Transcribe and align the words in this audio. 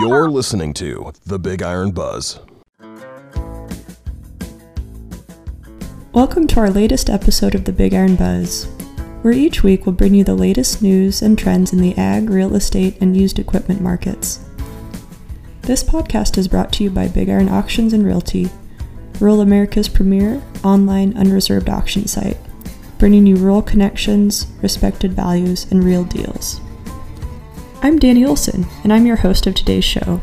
You're 0.00 0.28
listening 0.28 0.74
to 0.74 1.12
The 1.24 1.38
Big 1.38 1.62
Iron 1.62 1.92
Buzz. 1.92 2.40
Welcome 6.12 6.48
to 6.48 6.58
our 6.58 6.70
latest 6.70 7.08
episode 7.08 7.54
of 7.54 7.64
the 7.64 7.72
Big 7.72 7.94
Iron 7.94 8.16
Buzz, 8.16 8.64
where 9.22 9.32
each 9.32 9.62
week 9.62 9.86
we'll 9.86 9.94
bring 9.94 10.12
you 10.12 10.24
the 10.24 10.34
latest 10.34 10.82
news 10.82 11.22
and 11.22 11.38
trends 11.38 11.72
in 11.72 11.80
the 11.80 11.96
ag, 11.96 12.28
real 12.28 12.56
estate, 12.56 12.96
and 13.00 13.16
used 13.16 13.38
equipment 13.38 13.80
markets. 13.80 14.44
This 15.62 15.84
podcast 15.84 16.38
is 16.38 16.48
brought 16.48 16.72
to 16.72 16.82
you 16.82 16.90
by 16.90 17.06
Big 17.06 17.30
Iron 17.30 17.48
Auctions 17.48 17.92
and 17.92 18.04
Realty, 18.04 18.50
rural 19.20 19.42
America's 19.42 19.88
premier 19.88 20.42
online 20.64 21.16
unreserved 21.16 21.68
auction 21.68 22.08
site, 22.08 22.38
bringing 22.98 23.26
you 23.26 23.36
rural 23.36 23.62
connections, 23.62 24.48
respected 24.60 25.12
values, 25.12 25.70
and 25.70 25.84
real 25.84 26.02
deals. 26.02 26.60
I'm 27.84 27.98
Danny 27.98 28.24
Olson, 28.24 28.64
and 28.82 28.90
I'm 28.90 29.04
your 29.04 29.16
host 29.16 29.46
of 29.46 29.54
today's 29.54 29.84
show. 29.84 30.22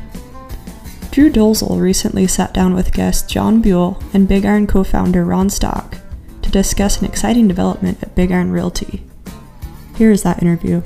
Drew 1.12 1.30
Dolezal 1.30 1.80
recently 1.80 2.26
sat 2.26 2.56
down 2.56 2.74
with 2.74 2.92
guest 2.92 3.30
John 3.30 3.62
Buell 3.62 4.02
and 4.16 4.28
Big 4.28 4.48
Iron 4.48 4.66
co 4.66 4.84
founder 4.84 5.24
Ron 5.24 5.48
Stock 5.48 6.00
to 6.42 6.50
discuss 6.50 7.00
an 7.00 7.06
exciting 7.06 7.48
development 7.48 8.02
at 8.02 8.16
Big 8.16 8.32
Iron 8.32 8.50
Realty. 8.52 9.04
Here 9.96 10.10
is 10.10 10.24
that 10.24 10.42
interview. 10.42 10.82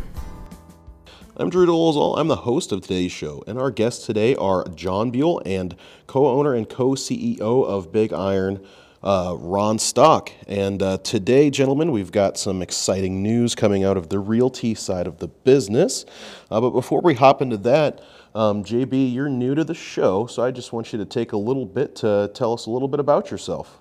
I'm 1.37 1.49
Drew 1.49 1.65
Dolezal. 1.65 2.17
I'm 2.17 2.27
the 2.27 2.35
host 2.35 2.73
of 2.73 2.81
today's 2.81 3.13
show, 3.13 3.41
and 3.47 3.57
our 3.57 3.71
guests 3.71 4.05
today 4.05 4.35
are 4.35 4.67
John 4.75 5.11
Buell 5.11 5.41
and 5.45 5.77
co 6.07 6.27
owner 6.27 6.53
and 6.53 6.67
co 6.67 6.89
CEO 6.89 7.39
of 7.39 7.93
Big 7.93 8.11
Iron 8.11 8.59
uh, 9.05 9.35
Ron 9.39 9.77
Stock. 9.77 10.31
And 10.47 10.81
uh, 10.81 10.97
today, 10.97 11.49
gentlemen, 11.49 11.91
we've 11.91 12.11
got 12.11 12.37
some 12.37 12.61
exciting 12.61 13.21
news 13.21 13.53
coming 13.53 13.83
out 13.83 13.97
of 13.97 14.09
the 14.09 14.19
realty 14.19 14.73
side 14.73 15.05
of 15.05 15.19
the 15.19 15.27
business. 15.27 16.05
Uh, 16.49 16.59
but 16.59 16.71
before 16.71 17.01
we 17.01 17.13
hop 17.13 17.41
into 17.41 17.57
that, 17.57 18.01
um, 18.33 18.63
JB, 18.63 19.13
you're 19.13 19.29
new 19.29 19.55
to 19.55 19.63
the 19.63 19.75
show, 19.75 20.25
so 20.25 20.43
I 20.43 20.51
just 20.51 20.73
want 20.73 20.91
you 20.91 20.99
to 20.99 21.05
take 21.05 21.31
a 21.31 21.37
little 21.37 21.65
bit 21.65 21.95
to 21.97 22.29
tell 22.33 22.51
us 22.51 22.65
a 22.65 22.71
little 22.71 22.89
bit 22.89 22.99
about 22.99 23.31
yourself. 23.31 23.79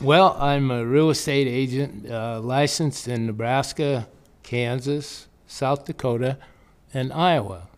Well, 0.00 0.36
I'm 0.38 0.70
a 0.70 0.84
real 0.84 1.10
estate 1.10 1.48
agent 1.48 2.08
uh, 2.08 2.40
licensed 2.40 3.08
in 3.08 3.26
Nebraska, 3.26 4.06
Kansas, 4.42 5.28
South 5.46 5.86
Dakota, 5.86 6.38
and 6.92 7.12
Iowa. 7.12 7.68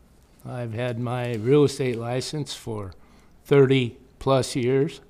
I've 0.45 0.75
had 0.75 0.99
my 0.99 1.35
real 1.35 1.65
estate 1.65 1.97
license 1.97 2.55
for 2.55 2.93
30 3.45 3.97
plus 4.19 4.57
years 4.57 5.01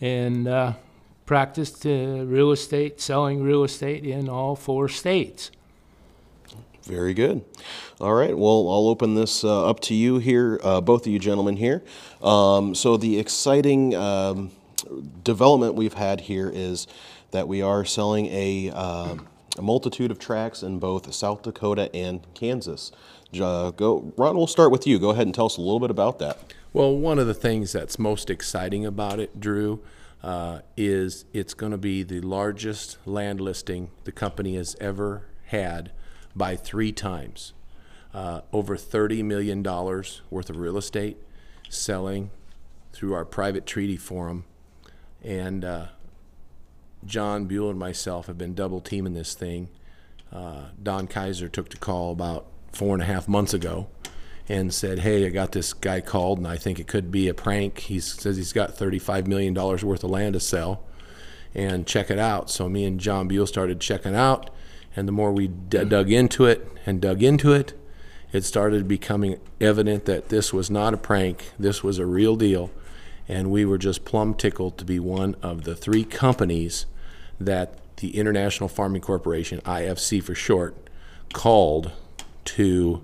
and 0.00 0.48
uh, 0.48 0.72
practiced 1.26 1.86
uh, 1.86 1.90
real 2.24 2.50
estate, 2.50 3.00
selling 3.00 3.42
real 3.42 3.64
estate 3.64 4.04
in 4.04 4.28
all 4.28 4.56
four 4.56 4.88
states. 4.88 5.50
Very 6.84 7.14
good. 7.14 7.44
All 8.00 8.14
right. 8.14 8.36
Well, 8.36 8.68
I'll 8.70 8.88
open 8.88 9.14
this 9.14 9.44
uh, 9.44 9.68
up 9.68 9.80
to 9.80 9.94
you 9.94 10.18
here, 10.18 10.58
uh, 10.64 10.80
both 10.80 11.06
of 11.06 11.12
you 11.12 11.18
gentlemen 11.18 11.56
here. 11.56 11.82
Um, 12.22 12.74
so, 12.74 12.96
the 12.96 13.18
exciting 13.18 13.94
um, 13.94 14.50
development 15.22 15.74
we've 15.74 15.94
had 15.94 16.22
here 16.22 16.50
is 16.52 16.86
that 17.30 17.46
we 17.46 17.62
are 17.62 17.84
selling 17.84 18.26
a, 18.26 18.70
uh, 18.74 19.16
a 19.58 19.62
multitude 19.62 20.10
of 20.10 20.18
tracks 20.18 20.62
in 20.62 20.78
both 20.78 21.12
South 21.14 21.42
Dakota 21.42 21.94
and 21.94 22.26
Kansas. 22.34 22.90
Uh, 23.40 23.70
go, 23.70 24.12
Ron. 24.16 24.36
We'll 24.36 24.46
start 24.46 24.72
with 24.72 24.86
you. 24.86 24.98
Go 24.98 25.10
ahead 25.10 25.26
and 25.26 25.34
tell 25.34 25.46
us 25.46 25.58
a 25.58 25.60
little 25.60 25.80
bit 25.80 25.90
about 25.90 26.18
that. 26.18 26.38
Well, 26.72 26.96
one 26.96 27.18
of 27.18 27.26
the 27.26 27.34
things 27.34 27.72
that's 27.72 27.98
most 27.98 28.30
exciting 28.30 28.86
about 28.86 29.18
it, 29.18 29.40
Drew, 29.40 29.80
uh, 30.22 30.60
is 30.76 31.24
it's 31.32 31.52
going 31.52 31.72
to 31.72 31.78
be 31.78 32.04
the 32.04 32.20
largest 32.20 32.98
land 33.04 33.40
listing 33.40 33.90
the 34.04 34.12
company 34.12 34.54
has 34.54 34.76
ever 34.80 35.24
had 35.46 35.90
by 36.36 36.54
three 36.54 36.92
times. 36.92 37.54
Uh, 38.14 38.42
over 38.52 38.76
$30 38.76 39.24
million 39.24 39.64
worth 39.64 40.50
of 40.50 40.56
real 40.56 40.76
estate 40.76 41.16
selling 41.68 42.30
through 42.92 43.14
our 43.14 43.24
private 43.24 43.66
treaty 43.66 43.96
forum. 43.96 44.44
And 45.24 45.64
uh, 45.64 45.86
John 47.04 47.46
Buell 47.46 47.70
and 47.70 47.78
myself 47.80 48.26
have 48.26 48.38
been 48.38 48.54
double 48.54 48.80
teaming 48.80 49.14
this 49.14 49.34
thing. 49.34 49.70
Uh, 50.32 50.66
Don 50.80 51.08
Kaiser 51.08 51.48
took 51.48 51.70
the 51.70 51.78
call 51.78 52.12
about 52.12 52.46
four 52.72 52.94
and 52.94 53.02
a 53.02 53.06
half 53.06 53.26
months 53.26 53.54
ago 53.54 53.88
and 54.50 54.74
said, 54.74 54.98
"Hey, 54.98 55.24
I 55.24 55.28
got 55.28 55.52
this 55.52 55.72
guy 55.72 56.00
called, 56.00 56.38
and 56.38 56.48
I 56.48 56.56
think 56.56 56.80
it 56.80 56.88
could 56.88 57.12
be 57.12 57.28
a 57.28 57.34
prank." 57.34 57.78
He 57.78 58.00
says 58.00 58.36
he's 58.36 58.52
got 58.52 58.76
thirty-five 58.76 59.28
million 59.28 59.54
dollars 59.54 59.84
worth 59.84 60.02
of 60.02 60.10
land 60.10 60.32
to 60.32 60.40
sell, 60.40 60.82
and 61.54 61.86
check 61.86 62.10
it 62.10 62.18
out. 62.18 62.50
So 62.50 62.68
me 62.68 62.84
and 62.84 62.98
John 62.98 63.28
Buell 63.28 63.46
started 63.46 63.80
checking 63.80 64.16
out, 64.16 64.50
and 64.96 65.06
the 65.06 65.12
more 65.12 65.30
we 65.30 65.46
d- 65.46 65.84
dug 65.84 66.10
into 66.10 66.46
it 66.46 66.66
and 66.84 67.00
dug 67.00 67.22
into 67.22 67.52
it, 67.52 67.74
it 68.32 68.42
started 68.42 68.88
becoming 68.88 69.38
evident 69.60 70.06
that 70.06 70.30
this 70.30 70.52
was 70.52 70.68
not 70.68 70.94
a 70.94 70.96
prank. 70.96 71.52
This 71.56 71.84
was 71.84 72.00
a 72.00 72.06
real 72.06 72.34
deal, 72.34 72.72
and 73.28 73.52
we 73.52 73.64
were 73.64 73.78
just 73.78 74.04
plumb 74.04 74.34
tickled 74.34 74.78
to 74.78 74.84
be 74.84 74.98
one 74.98 75.36
of 75.42 75.62
the 75.62 75.76
three 75.76 76.04
companies 76.04 76.86
that 77.38 77.74
the 77.98 78.16
International 78.16 78.68
Farming 78.68 79.02
Corporation 79.02 79.60
(IFC 79.60 80.20
for 80.20 80.34
short) 80.34 80.76
called 81.32 81.92
to. 82.46 83.00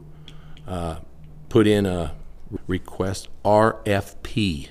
Uh, 0.67 0.97
put 1.49 1.67
in 1.67 1.87
a 1.87 2.15
request 2.67 3.29
RFP. 3.45 4.69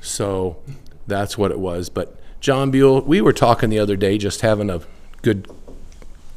So 0.00 0.62
that's 1.06 1.36
what 1.36 1.50
it 1.50 1.58
was. 1.58 1.88
But 1.88 2.16
John 2.40 2.70
Buell, 2.70 3.02
we 3.02 3.20
were 3.20 3.32
talking 3.32 3.70
the 3.70 3.78
other 3.78 3.96
day, 3.96 4.18
just 4.18 4.42
having 4.42 4.70
a 4.70 4.80
good 5.22 5.48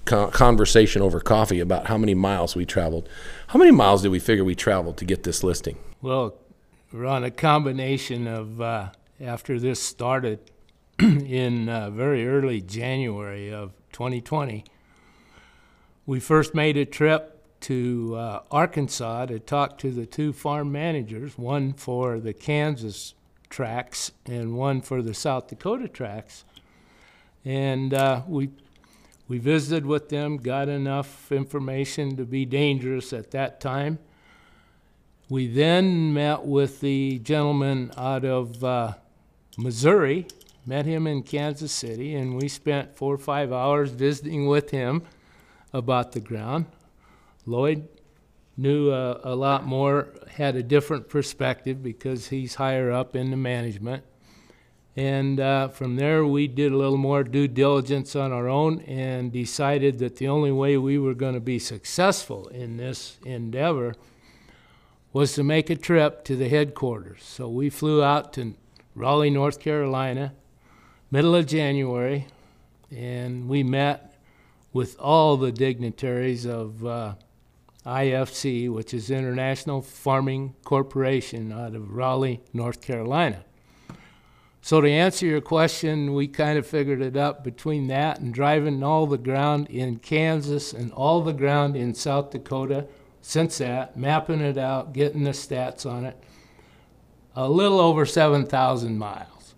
conversation 0.05 1.01
over 1.01 1.19
coffee 1.19 1.59
about 1.59 1.87
how 1.87 1.97
many 1.97 2.13
miles 2.13 2.55
we 2.55 2.65
traveled. 2.65 3.07
How 3.47 3.59
many 3.59 3.71
miles 3.71 4.01
did 4.01 4.09
we 4.09 4.19
figure 4.19 4.43
we 4.43 4.55
traveled 4.55 4.97
to 4.97 5.05
get 5.05 5.23
this 5.23 5.43
listing? 5.43 5.77
Well, 6.01 6.35
we're 6.91 7.05
on 7.05 7.23
a 7.23 7.31
combination 7.31 8.27
of 8.27 8.59
uh, 8.59 8.89
after 9.19 9.59
this 9.59 9.81
started 9.81 10.39
in 10.99 11.69
uh, 11.69 11.91
very 11.91 12.27
early 12.27 12.61
January 12.61 13.53
of 13.53 13.71
2020. 13.93 14.65
We 16.05 16.19
first 16.19 16.55
made 16.55 16.77
a 16.77 16.85
trip 16.85 17.40
to 17.61 18.15
uh, 18.15 18.41
Arkansas 18.51 19.27
to 19.27 19.39
talk 19.39 19.77
to 19.79 19.91
the 19.91 20.05
two 20.05 20.33
farm 20.33 20.71
managers, 20.71 21.37
one 21.37 21.73
for 21.73 22.19
the 22.19 22.33
Kansas 22.33 23.13
tracks 23.49 24.11
and 24.25 24.55
one 24.55 24.81
for 24.81 25.01
the 25.01 25.13
South 25.13 25.47
Dakota 25.47 25.87
tracks. 25.87 26.43
And 27.45 27.93
uh, 27.93 28.23
we, 28.27 28.49
we 29.27 29.37
visited 29.37 29.85
with 29.85 30.09
them, 30.09 30.37
got 30.37 30.69
enough 30.69 31.31
information 31.31 32.15
to 32.17 32.25
be 32.25 32.45
dangerous 32.45 33.13
at 33.13 33.31
that 33.31 33.59
time. 33.59 33.99
We 35.29 35.47
then 35.47 36.13
met 36.13 36.43
with 36.43 36.81
the 36.81 37.19
gentleman 37.19 37.91
out 37.95 38.25
of 38.25 38.63
uh, 38.63 38.95
Missouri, 39.57 40.27
met 40.65 40.85
him 40.85 41.07
in 41.07 41.23
Kansas 41.23 41.71
City, 41.71 42.15
and 42.15 42.35
we 42.35 42.47
spent 42.47 42.95
four 42.95 43.13
or 43.13 43.17
five 43.17 43.53
hours 43.53 43.91
visiting 43.91 44.47
with 44.47 44.71
him 44.71 45.03
about 45.73 46.11
the 46.11 46.19
ground. 46.19 46.65
Lloyd 47.45 47.87
knew 48.57 48.91
uh, 48.91 49.19
a 49.23 49.35
lot 49.35 49.65
more, 49.65 50.13
had 50.29 50.55
a 50.55 50.63
different 50.63 51.09
perspective 51.09 51.81
because 51.81 52.29
he's 52.29 52.55
higher 52.55 52.91
up 52.91 53.15
in 53.15 53.31
the 53.31 53.37
management. 53.37 54.03
And 54.95 55.39
uh, 55.39 55.69
from 55.69 55.95
there, 55.95 56.25
we 56.25 56.47
did 56.47 56.71
a 56.71 56.77
little 56.77 56.97
more 56.97 57.23
due 57.23 57.47
diligence 57.47 58.15
on 58.15 58.33
our 58.33 58.49
own 58.49 58.81
and 58.81 59.31
decided 59.31 59.99
that 59.99 60.17
the 60.17 60.27
only 60.27 60.51
way 60.51 60.77
we 60.77 60.97
were 60.97 61.13
going 61.13 61.33
to 61.33 61.39
be 61.39 61.59
successful 61.59 62.47
in 62.49 62.77
this 62.77 63.17
endeavor 63.25 63.95
was 65.13 65.33
to 65.33 65.43
make 65.43 65.69
a 65.69 65.75
trip 65.75 66.23
to 66.25 66.35
the 66.35 66.49
headquarters. 66.49 67.23
So 67.23 67.47
we 67.47 67.69
flew 67.69 68.03
out 68.03 68.33
to 68.33 68.53
Raleigh, 68.93 69.29
North 69.29 69.59
Carolina, 69.59 70.33
middle 71.09 71.35
of 71.35 71.47
January, 71.47 72.27
and 72.91 73.47
we 73.47 73.63
met 73.63 74.13
with 74.73 74.97
all 74.99 75.37
the 75.37 75.51
dignitaries 75.51 76.45
of 76.45 76.85
uh, 76.85 77.13
IFC, 77.85 78.71
which 78.71 78.93
is 78.93 79.09
International 79.09 79.81
Farming 79.81 80.55
Corporation 80.63 81.51
out 81.51 81.75
of 81.75 81.91
Raleigh, 81.91 82.41
North 82.53 82.81
Carolina. 82.81 83.43
So, 84.63 84.79
to 84.79 84.89
answer 84.89 85.25
your 85.25 85.41
question, 85.41 86.13
we 86.13 86.27
kind 86.27 86.59
of 86.59 86.67
figured 86.67 87.01
it 87.01 87.17
up 87.17 87.43
between 87.43 87.87
that 87.87 88.19
and 88.19 88.31
driving 88.31 88.83
all 88.83 89.07
the 89.07 89.17
ground 89.17 89.67
in 89.69 89.97
Kansas 89.97 90.71
and 90.71 90.91
all 90.91 91.21
the 91.21 91.33
ground 91.33 91.75
in 91.75 91.95
South 91.95 92.29
Dakota 92.29 92.85
since 93.21 93.57
that, 93.57 93.97
mapping 93.97 94.41
it 94.41 94.57
out, 94.57 94.93
getting 94.93 95.23
the 95.23 95.31
stats 95.31 95.89
on 95.89 96.05
it. 96.05 96.17
A 97.35 97.49
little 97.49 97.79
over 97.79 98.05
7,000 98.05 98.97
miles. 98.97 99.55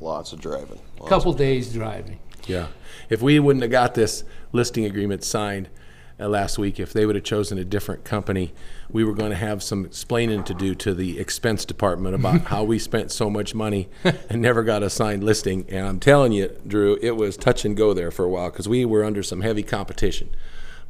Lots 0.00 0.32
of 0.32 0.40
driving. 0.40 0.78
A 1.00 1.08
couple 1.08 1.32
days 1.32 1.72
driving. 1.72 2.20
Yeah. 2.46 2.68
If 3.08 3.22
we 3.22 3.38
wouldn't 3.38 3.62
have 3.62 3.70
got 3.70 3.94
this 3.94 4.24
listing 4.52 4.84
agreement 4.84 5.24
signed, 5.24 5.68
uh, 6.18 6.28
last 6.28 6.58
week, 6.58 6.78
if 6.78 6.92
they 6.92 7.06
would 7.06 7.16
have 7.16 7.24
chosen 7.24 7.58
a 7.58 7.64
different 7.64 8.04
company, 8.04 8.52
we 8.88 9.02
were 9.02 9.14
going 9.14 9.30
to 9.30 9.36
have 9.36 9.62
some 9.62 9.84
explaining 9.84 10.44
to 10.44 10.54
do 10.54 10.74
to 10.76 10.94
the 10.94 11.18
expense 11.18 11.64
department 11.64 12.14
about 12.14 12.40
how 12.46 12.62
we 12.62 12.78
spent 12.78 13.10
so 13.10 13.28
much 13.28 13.54
money 13.54 13.88
and 14.30 14.40
never 14.40 14.62
got 14.62 14.82
a 14.82 14.90
signed 14.90 15.24
listing. 15.24 15.66
And 15.68 15.86
I'm 15.86 16.00
telling 16.00 16.32
you, 16.32 16.56
Drew, 16.66 16.98
it 17.02 17.16
was 17.16 17.36
touch 17.36 17.64
and 17.64 17.76
go 17.76 17.94
there 17.94 18.10
for 18.10 18.24
a 18.24 18.28
while 18.28 18.50
because 18.50 18.68
we 18.68 18.84
were 18.84 19.04
under 19.04 19.22
some 19.22 19.40
heavy 19.40 19.62
competition. 19.62 20.30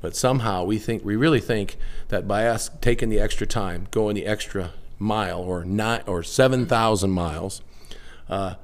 But 0.03 0.15
somehow 0.15 0.65
we 0.65 0.79
think 0.79 1.03
we 1.03 1.17
really 1.17 1.41
think 1.41 1.79
that 2.09 2.29
by 2.29 2.47
us 2.47 2.71
taking 2.83 3.09
the 3.09 3.19
extra 3.19 3.47
time, 3.47 3.89
going 3.91 4.17
the 4.17 4.27
extra 4.27 4.73
mile 4.99 5.41
or 5.41 5.65
nine 5.65 6.03
or 6.07 6.23
seven 6.23 6.67
thousand 6.67 7.11
miles, 7.13 7.63
uh, 8.29 8.55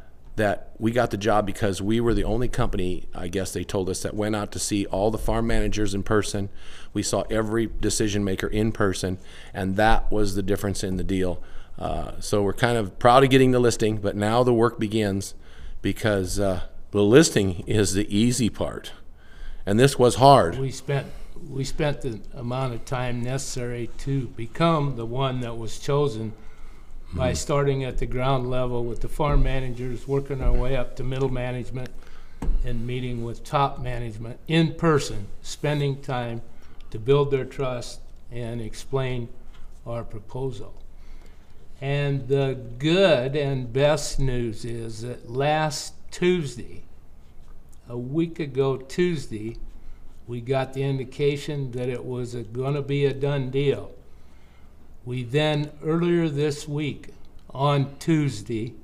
that 0.41 0.71
we 0.79 0.91
got 0.91 1.11
the 1.11 1.19
job 1.19 1.45
because 1.45 1.83
we 1.83 2.01
were 2.01 2.15
the 2.15 2.25
only 2.25 2.49
company, 2.49 3.07
I 3.15 3.29
guess 3.29 3.53
they 3.53 3.63
told 3.63 3.91
us, 3.91 4.03
that 4.03 4.15
went 4.15 4.35
out 4.35 4.51
to 4.53 4.59
see 4.59 4.87
all 4.87 5.11
the 5.11 5.19
farm 5.19 5.47
managers 5.47 5.95
in 5.95 6.03
person. 6.03 6.49
We 6.95 7.03
saw 7.03 7.25
every 7.31 7.67
decision 7.67 8.25
maker 8.25 8.47
in 8.47 8.73
person, 8.73 9.19
and 9.53 9.77
that 9.77 10.11
was 10.11 10.35
the 10.35 10.43
difference 10.43 10.83
in 10.83 10.97
the 10.97 11.05
deal. 11.05 11.43
Uh, 11.79 12.13
so 12.21 12.43
we're 12.43 12.55
kind 12.55 12.79
of 12.79 12.99
proud 12.99 13.23
of 13.23 13.29
getting 13.29 13.51
the 13.51 13.59
listing, 13.59 13.99
but 13.99 14.17
now 14.17 14.43
the 14.43 14.55
work 14.55 14.81
begins 14.81 15.35
because 15.83 16.41
uh, 16.41 16.63
the 16.91 17.03
listing 17.03 17.63
is 17.67 17.93
the 17.93 18.09
easy 18.15 18.49
part, 18.49 18.93
and 19.67 19.79
this 19.79 19.99
was 19.99 20.15
hard. 20.17 20.59
We 20.59 20.71
spent, 20.71 21.07
we 21.51 21.65
spent 21.65 22.01
the 22.01 22.19
amount 22.35 22.73
of 22.73 22.87
time 22.87 23.23
necessary 23.23 23.91
to 23.99 24.29
become 24.29 24.97
the 24.97 25.07
one 25.07 25.41
that 25.41 25.59
was 25.59 25.79
chosen 25.79 26.33
by 27.12 27.31
hmm. 27.31 27.35
starting 27.35 27.85
at 27.85 27.99
the 27.99 28.07
ground 28.07 28.51
level 28.51 28.85
with 28.85 29.01
the 29.01 29.09
farm 29.09 29.43
managers, 29.43 30.07
working 30.07 30.41
our 30.41 30.53
way 30.53 30.77
up 30.77 30.97
to 30.97 31.05
middle 31.05 31.29
management, 31.29 31.91
and 32.65 32.87
meeting 32.87 33.25
with 33.25 33.45
top 33.45 33.81
management 33.81 34.39
in 34.49 34.75
person, 34.75 35.27
spending 35.43 36.01
time 36.01 36.43
to 36.91 36.99
build 36.99 37.31
their 37.31 37.45
trust 37.45 38.01
and 38.31 38.61
explain 38.61 39.29
our 39.87 40.05
proposal. 40.05 40.75
And 41.81 42.29
the 42.29 42.59
good 42.79 43.35
and 43.35 43.73
best 43.73 44.19
news 44.19 44.65
is 44.65 45.03
that 45.03 45.31
last 45.31 45.95
Tuesday, 46.11 46.83
a 47.89 47.97
week 47.97 48.39
ago 48.39 48.77
Tuesday, 48.77 49.56
we 50.27 50.41
got 50.41 50.75
the 50.75 50.83
indication 50.83 51.73
that 51.73 51.89
it 51.89 52.05
was 52.05 52.35
going 52.35 52.75
to 52.75 52.83
be 52.83 53.06
a 53.06 53.15
done 53.15 53.51
deal. 53.51 53.93
We 55.05 55.25
then, 55.25 55.70
earlier 55.82 56.29
this 56.29 56.69
week, 56.69 57.08
on 57.52 57.97
Tuesday 57.99 58.75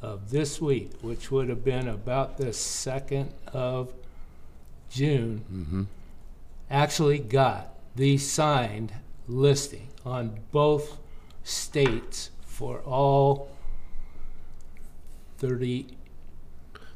of 0.00 0.30
this 0.30 0.60
week, 0.60 0.92
which 1.02 1.30
would 1.30 1.48
have 1.48 1.64
been 1.64 1.88
about 1.88 2.38
the 2.38 2.46
2nd 2.46 3.30
of 3.52 3.92
June, 4.90 5.44
mm-hmm. 5.52 5.82
actually 6.70 7.18
got 7.18 7.74
the 7.96 8.18
signed 8.18 8.92
listing 9.26 9.88
on 10.04 10.38
both 10.52 10.98
states 11.42 12.30
for 12.46 12.78
all 12.80 13.50
30 15.38 15.86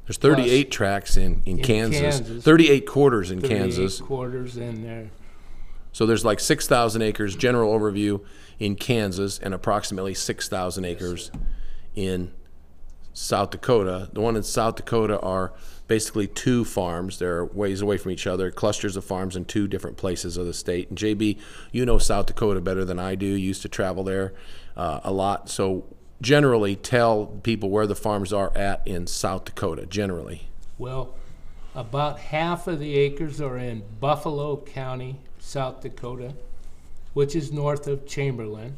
There's 0.07 0.19
38 0.19 0.71
tracks 0.71 1.17
in, 1.17 1.43
in, 1.45 1.59
In 1.59 1.65
Kansas, 1.65 2.01
Kansas. 2.01 2.45
38 2.45 2.87
quarters 2.87 3.31
in 3.31 3.41
38 3.41 3.59
Kansas. 3.59 4.01
quarters 4.01 4.57
in 4.57 4.83
there. 4.83 5.11
So 5.99 6.07
there's 6.07 6.25
like 6.25 6.39
6,000 6.39 7.03
acres, 7.03 7.35
general 7.35 7.77
overview, 7.77 8.25
in 8.61 8.77
Kansas, 8.77 9.37
and 9.37 9.53
approximately 9.53 10.15
6,000 10.15 10.85
acres 10.85 11.33
in 11.97 12.31
South 13.13 13.51
Dakota. 13.51 14.09
The 14.13 14.21
one 14.21 14.37
in 14.37 14.45
South 14.45 14.77
Dakota 14.77 15.19
are 15.19 15.55
basically 15.89 16.29
two 16.29 16.65
farms. 16.65 17.19
They're 17.19 17.45
ways 17.45 17.81
away 17.81 17.97
from 17.97 18.13
each 18.13 18.29
other, 18.29 18.53
clusters 18.53 18.97
of 18.97 19.05
farms 19.05 19.35
in 19.35 19.45
two 19.45 19.67
different 19.67 19.97
places 19.97 20.37
of 20.37 20.47
the 20.47 20.55
state. 20.55 20.89
And 20.89 20.97
JB, 20.97 21.37
you 21.73 21.85
know 21.85 21.99
South 21.99 22.27
Dakota 22.27 22.61
better 22.61 22.85
than 22.85 23.01
I 23.01 23.17
do. 23.17 23.27
You 23.27 23.49
used 23.49 23.63
to 23.63 23.69
travel 23.69 24.05
there 24.05 24.35
uh, 24.77 25.01
a 25.03 25.11
lot. 25.11 25.51
So 25.51 25.85
generally, 26.23 26.77
tell 26.77 27.27
people 27.27 27.71
where 27.71 27.89
the 27.89 27.97
farms 27.97 28.33
are 28.33 28.57
at 28.57 28.87
in 28.87 29.09
South 29.09 29.47
Dakota, 29.47 29.85
generally. 29.85 30.49
Well, 30.79 31.17
about 31.75 32.21
half 32.21 32.69
of 32.69 32.79
the 32.79 32.95
acres 32.95 33.41
are 33.41 33.59
in 33.59 33.83
Buffalo 33.99 34.59
County, 34.59 35.19
South 35.49 35.81
Dakota, 35.81 36.35
which 37.15 37.35
is 37.35 37.51
north 37.51 37.87
of 37.87 38.07
Chamberlain. 38.07 38.77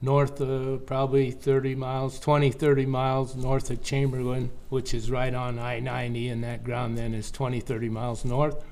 North 0.00 0.40
of 0.40 0.86
probably 0.86 1.30
30 1.30 1.74
miles, 1.74 2.18
20, 2.18 2.50
30 2.52 2.86
miles 2.86 3.36
north 3.36 3.70
of 3.70 3.82
Chamberlain, 3.82 4.50
which 4.70 4.94
is 4.94 5.10
right 5.10 5.34
on 5.34 5.58
I 5.58 5.80
90, 5.80 6.28
and 6.28 6.42
that 6.42 6.64
ground 6.64 6.96
then 6.96 7.12
is 7.12 7.30
20, 7.30 7.60
30 7.60 7.88
miles 7.90 8.24
north. 8.24 8.64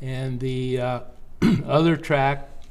And 0.00 0.38
the 0.38 0.80
uh, 0.80 1.00
other 1.66 1.96
tract 1.96 2.64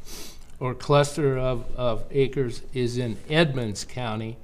or 0.62 0.74
cluster 0.74 1.38
of, 1.38 1.66
of 1.76 2.06
acres 2.12 2.62
is 2.74 2.98
in 2.98 3.18
Edmunds 3.30 3.84
County, 3.84 4.38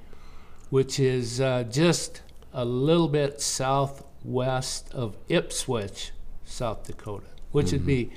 which 0.70 1.00
is 1.00 1.40
uh, 1.40 1.64
just 1.64 2.22
a 2.54 2.66
little 2.66 3.08
bit 3.08 3.40
southwest 3.40 4.94
of 4.94 5.16
Ipswich, 5.30 6.12
South 6.44 6.86
Dakota, 6.86 7.28
which 7.52 7.72
would 7.72 7.86
be 7.86 8.12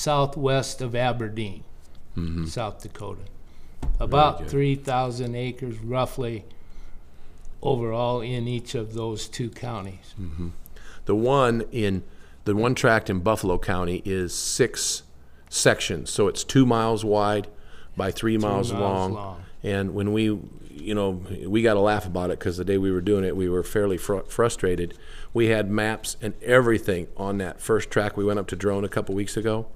southwest 0.00 0.80
of 0.80 0.94
Aberdeen, 0.94 1.62
mm-hmm. 2.16 2.46
South 2.46 2.82
Dakota. 2.82 3.20
About 3.98 4.48
3,000 4.48 5.34
acres 5.34 5.78
roughly 5.78 6.46
overall 7.62 8.22
in 8.22 8.48
each 8.48 8.74
of 8.74 8.94
those 8.94 9.28
two 9.28 9.50
counties. 9.50 10.14
Mm-hmm. 10.18 10.48
The 11.04 11.14
one 11.14 11.64
in 11.70 12.02
the 12.44 12.56
one 12.56 12.74
tract 12.74 13.10
in 13.10 13.20
Buffalo 13.20 13.58
County 13.58 14.00
is 14.06 14.34
six 14.34 15.02
sections, 15.50 16.08
so 16.10 16.28
it's 16.28 16.44
two 16.44 16.64
miles 16.64 17.04
wide 17.04 17.48
by 17.94 18.10
three 18.10 18.38
miles, 18.38 18.72
miles 18.72 18.82
long. 18.82 19.12
long. 19.12 19.44
And 19.62 19.92
when 19.92 20.14
we, 20.14 20.24
you 20.70 20.94
know, 20.94 21.22
we 21.44 21.60
got 21.60 21.74
to 21.74 21.80
laugh 21.80 22.06
about 22.06 22.30
it 22.30 22.38
because 22.38 22.56
the 22.56 22.64
day 22.64 22.78
we 22.78 22.90
were 22.90 23.02
doing 23.02 23.24
it, 23.24 23.36
we 23.36 23.50
were 23.50 23.62
fairly 23.62 23.98
fr- 23.98 24.20
frustrated. 24.20 24.96
We 25.34 25.48
had 25.48 25.70
maps 25.70 26.16
and 26.22 26.32
everything 26.42 27.08
on 27.18 27.36
that 27.38 27.60
first 27.60 27.90
track. 27.90 28.16
We 28.16 28.24
went 28.24 28.38
up 28.38 28.46
to 28.48 28.56
drone 28.56 28.84
a 28.84 28.88
couple 28.88 29.14
weeks 29.14 29.36
ago 29.36 29.66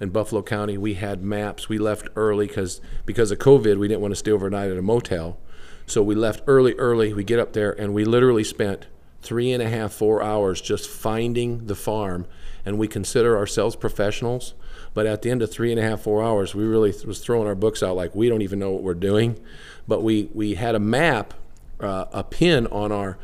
in 0.00 0.10
Buffalo 0.10 0.42
County. 0.42 0.78
We 0.78 0.94
had 0.94 1.22
maps. 1.22 1.68
We 1.68 1.78
left 1.78 2.08
early 2.16 2.46
because 2.46 2.80
because 3.06 3.30
of 3.30 3.38
COVID, 3.38 3.78
we 3.78 3.88
didn't 3.88 4.00
want 4.00 4.12
to 4.12 4.16
stay 4.16 4.30
overnight 4.30 4.70
at 4.70 4.78
a 4.78 4.82
motel. 4.82 5.38
So 5.86 6.02
we 6.02 6.14
left 6.14 6.42
early, 6.46 6.74
early. 6.74 7.12
We 7.14 7.24
get 7.24 7.38
up 7.38 7.52
there 7.52 7.72
and 7.80 7.94
we 7.94 8.04
literally 8.04 8.44
spent 8.44 8.86
three 9.22 9.52
and 9.52 9.62
a 9.62 9.68
half, 9.68 9.92
four 9.92 10.22
hours 10.22 10.60
just 10.60 10.88
finding 10.88 11.66
the 11.66 11.74
farm. 11.74 12.26
And 12.64 12.78
we 12.78 12.86
consider 12.88 13.36
ourselves 13.36 13.74
professionals. 13.74 14.54
But 14.94 15.06
at 15.06 15.22
the 15.22 15.30
end 15.30 15.42
of 15.42 15.50
three 15.50 15.70
and 15.70 15.80
a 15.80 15.82
half, 15.82 16.02
four 16.02 16.22
hours, 16.22 16.54
we 16.54 16.64
really 16.64 16.92
th- 16.92 17.04
was 17.04 17.20
throwing 17.20 17.46
our 17.46 17.54
books 17.54 17.82
out 17.82 17.96
like 17.96 18.14
we 18.14 18.28
don't 18.28 18.42
even 18.42 18.58
know 18.58 18.70
what 18.70 18.82
we're 18.82 18.94
doing. 18.94 19.38
But 19.86 20.02
we, 20.02 20.28
we 20.34 20.54
had 20.54 20.74
a 20.74 20.80
map, 20.80 21.34
uh, 21.80 22.06
a 22.12 22.22
pin 22.22 22.66
on 22.66 22.92
our 22.92 23.18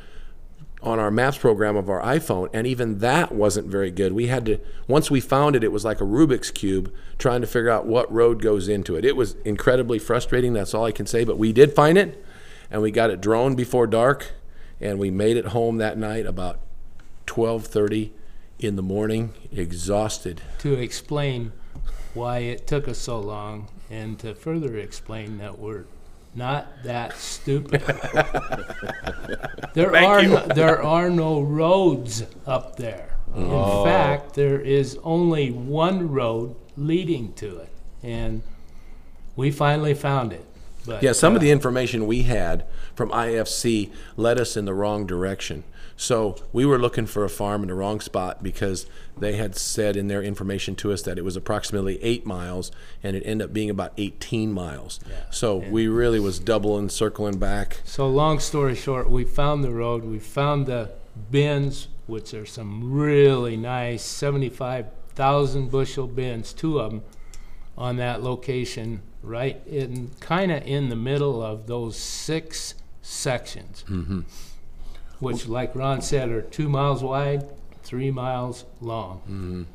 on 0.84 1.00
our 1.00 1.10
maps 1.10 1.38
program 1.38 1.76
of 1.76 1.88
our 1.88 2.02
iPhone, 2.02 2.48
and 2.52 2.66
even 2.66 2.98
that 2.98 3.32
wasn't 3.32 3.66
very 3.66 3.90
good. 3.90 4.12
We 4.12 4.26
had 4.26 4.44
to 4.46 4.60
once 4.86 5.10
we 5.10 5.20
found 5.20 5.56
it, 5.56 5.64
it 5.64 5.72
was 5.72 5.84
like 5.84 6.00
a 6.00 6.04
Rubik's 6.04 6.50
cube 6.50 6.92
trying 7.18 7.40
to 7.40 7.46
figure 7.46 7.70
out 7.70 7.86
what 7.86 8.12
road 8.12 8.42
goes 8.42 8.68
into 8.68 8.94
it. 8.94 9.04
It 9.04 9.16
was 9.16 9.34
incredibly 9.44 9.98
frustrating. 9.98 10.52
That's 10.52 10.74
all 10.74 10.84
I 10.84 10.92
can 10.92 11.06
say. 11.06 11.24
But 11.24 11.38
we 11.38 11.52
did 11.52 11.72
find 11.72 11.96
it, 11.96 12.22
and 12.70 12.82
we 12.82 12.90
got 12.90 13.10
it 13.10 13.22
drone 13.22 13.54
before 13.54 13.86
dark, 13.86 14.32
and 14.78 14.98
we 14.98 15.10
made 15.10 15.38
it 15.38 15.46
home 15.46 15.78
that 15.78 15.96
night 15.96 16.26
about 16.26 16.60
12:30 17.26 18.12
in 18.58 18.76
the 18.76 18.82
morning, 18.82 19.32
exhausted. 19.50 20.42
To 20.58 20.74
explain 20.74 21.52
why 22.12 22.38
it 22.40 22.66
took 22.66 22.86
us 22.88 22.98
so 22.98 23.18
long 23.18 23.68
and 23.90 24.18
to 24.18 24.34
further 24.34 24.76
explain 24.76 25.38
that 25.38 25.58
we're 25.58 25.86
not 26.34 26.66
that 26.84 27.16
stupid. 27.16 27.82
there 29.74 29.94
are 29.94 30.22
no, 30.22 30.46
there 30.46 30.82
are 30.82 31.10
no 31.10 31.40
roads 31.40 32.24
up 32.46 32.76
there. 32.76 33.16
In 33.36 33.48
fact, 33.84 34.34
there 34.34 34.60
is 34.60 34.98
only 35.02 35.50
one 35.50 36.10
road 36.10 36.54
leading 36.76 37.32
to 37.34 37.58
it, 37.58 37.72
and 38.02 38.42
we 39.34 39.50
finally 39.50 39.94
found 39.94 40.32
it. 40.32 40.44
But 40.86 41.02
Yeah, 41.02 41.12
some 41.12 41.34
of 41.34 41.38
uh, 41.40 41.44
the 41.44 41.50
information 41.50 42.06
we 42.06 42.22
had 42.22 42.64
from 42.94 43.10
IFC 43.10 43.90
led 44.16 44.38
us 44.40 44.56
in 44.56 44.64
the 44.66 44.74
wrong 44.74 45.06
direction. 45.06 45.64
So 45.96 46.36
we 46.52 46.66
were 46.66 46.78
looking 46.78 47.06
for 47.06 47.24
a 47.24 47.28
farm 47.28 47.62
in 47.62 47.68
the 47.68 47.74
wrong 47.74 48.00
spot 48.00 48.42
because 48.42 48.86
they 49.16 49.36
had 49.36 49.56
said 49.56 49.96
in 49.96 50.08
their 50.08 50.22
information 50.22 50.74
to 50.76 50.92
us 50.92 51.02
that 51.02 51.18
it 51.18 51.24
was 51.24 51.36
approximately 51.36 52.02
eight 52.02 52.26
miles, 52.26 52.72
and 53.02 53.16
it 53.16 53.22
ended 53.24 53.46
up 53.46 53.52
being 53.52 53.70
about 53.70 53.92
18 53.96 54.52
miles. 54.52 55.00
So 55.30 55.56
we 55.56 55.86
really 55.86 56.18
was 56.20 56.38
doubling, 56.38 56.88
circling 56.88 57.38
back. 57.38 57.80
So 57.84 58.08
long 58.08 58.40
story 58.40 58.74
short, 58.74 59.08
we 59.08 59.24
found 59.24 59.62
the 59.62 59.70
road. 59.70 60.04
We 60.04 60.18
found 60.18 60.66
the 60.66 60.90
bins, 61.30 61.88
which 62.06 62.34
are 62.34 62.46
some 62.46 62.92
really 62.92 63.56
nice 63.56 64.02
75,000 64.02 65.70
bushel 65.70 66.06
bins, 66.06 66.52
two 66.52 66.80
of 66.80 66.90
them 66.90 67.02
on 67.76 67.96
that 67.96 68.22
location, 68.22 69.02
right 69.22 69.60
in 69.66 70.10
kind 70.20 70.52
of 70.52 70.64
in 70.66 70.88
the 70.88 70.96
middle 70.96 71.42
of 71.42 71.66
those 71.66 71.96
six 71.96 72.74
sections, 73.02 73.84
mm-hmm. 73.88 74.20
Which, 75.24 75.48
like 75.48 75.74
Ron 75.74 76.02
said, 76.02 76.30
are 76.30 76.42
two 76.42 76.68
miles 76.68 77.02
wide, 77.02 77.48
three 77.82 78.10
miles 78.10 78.64
long. 78.80 79.66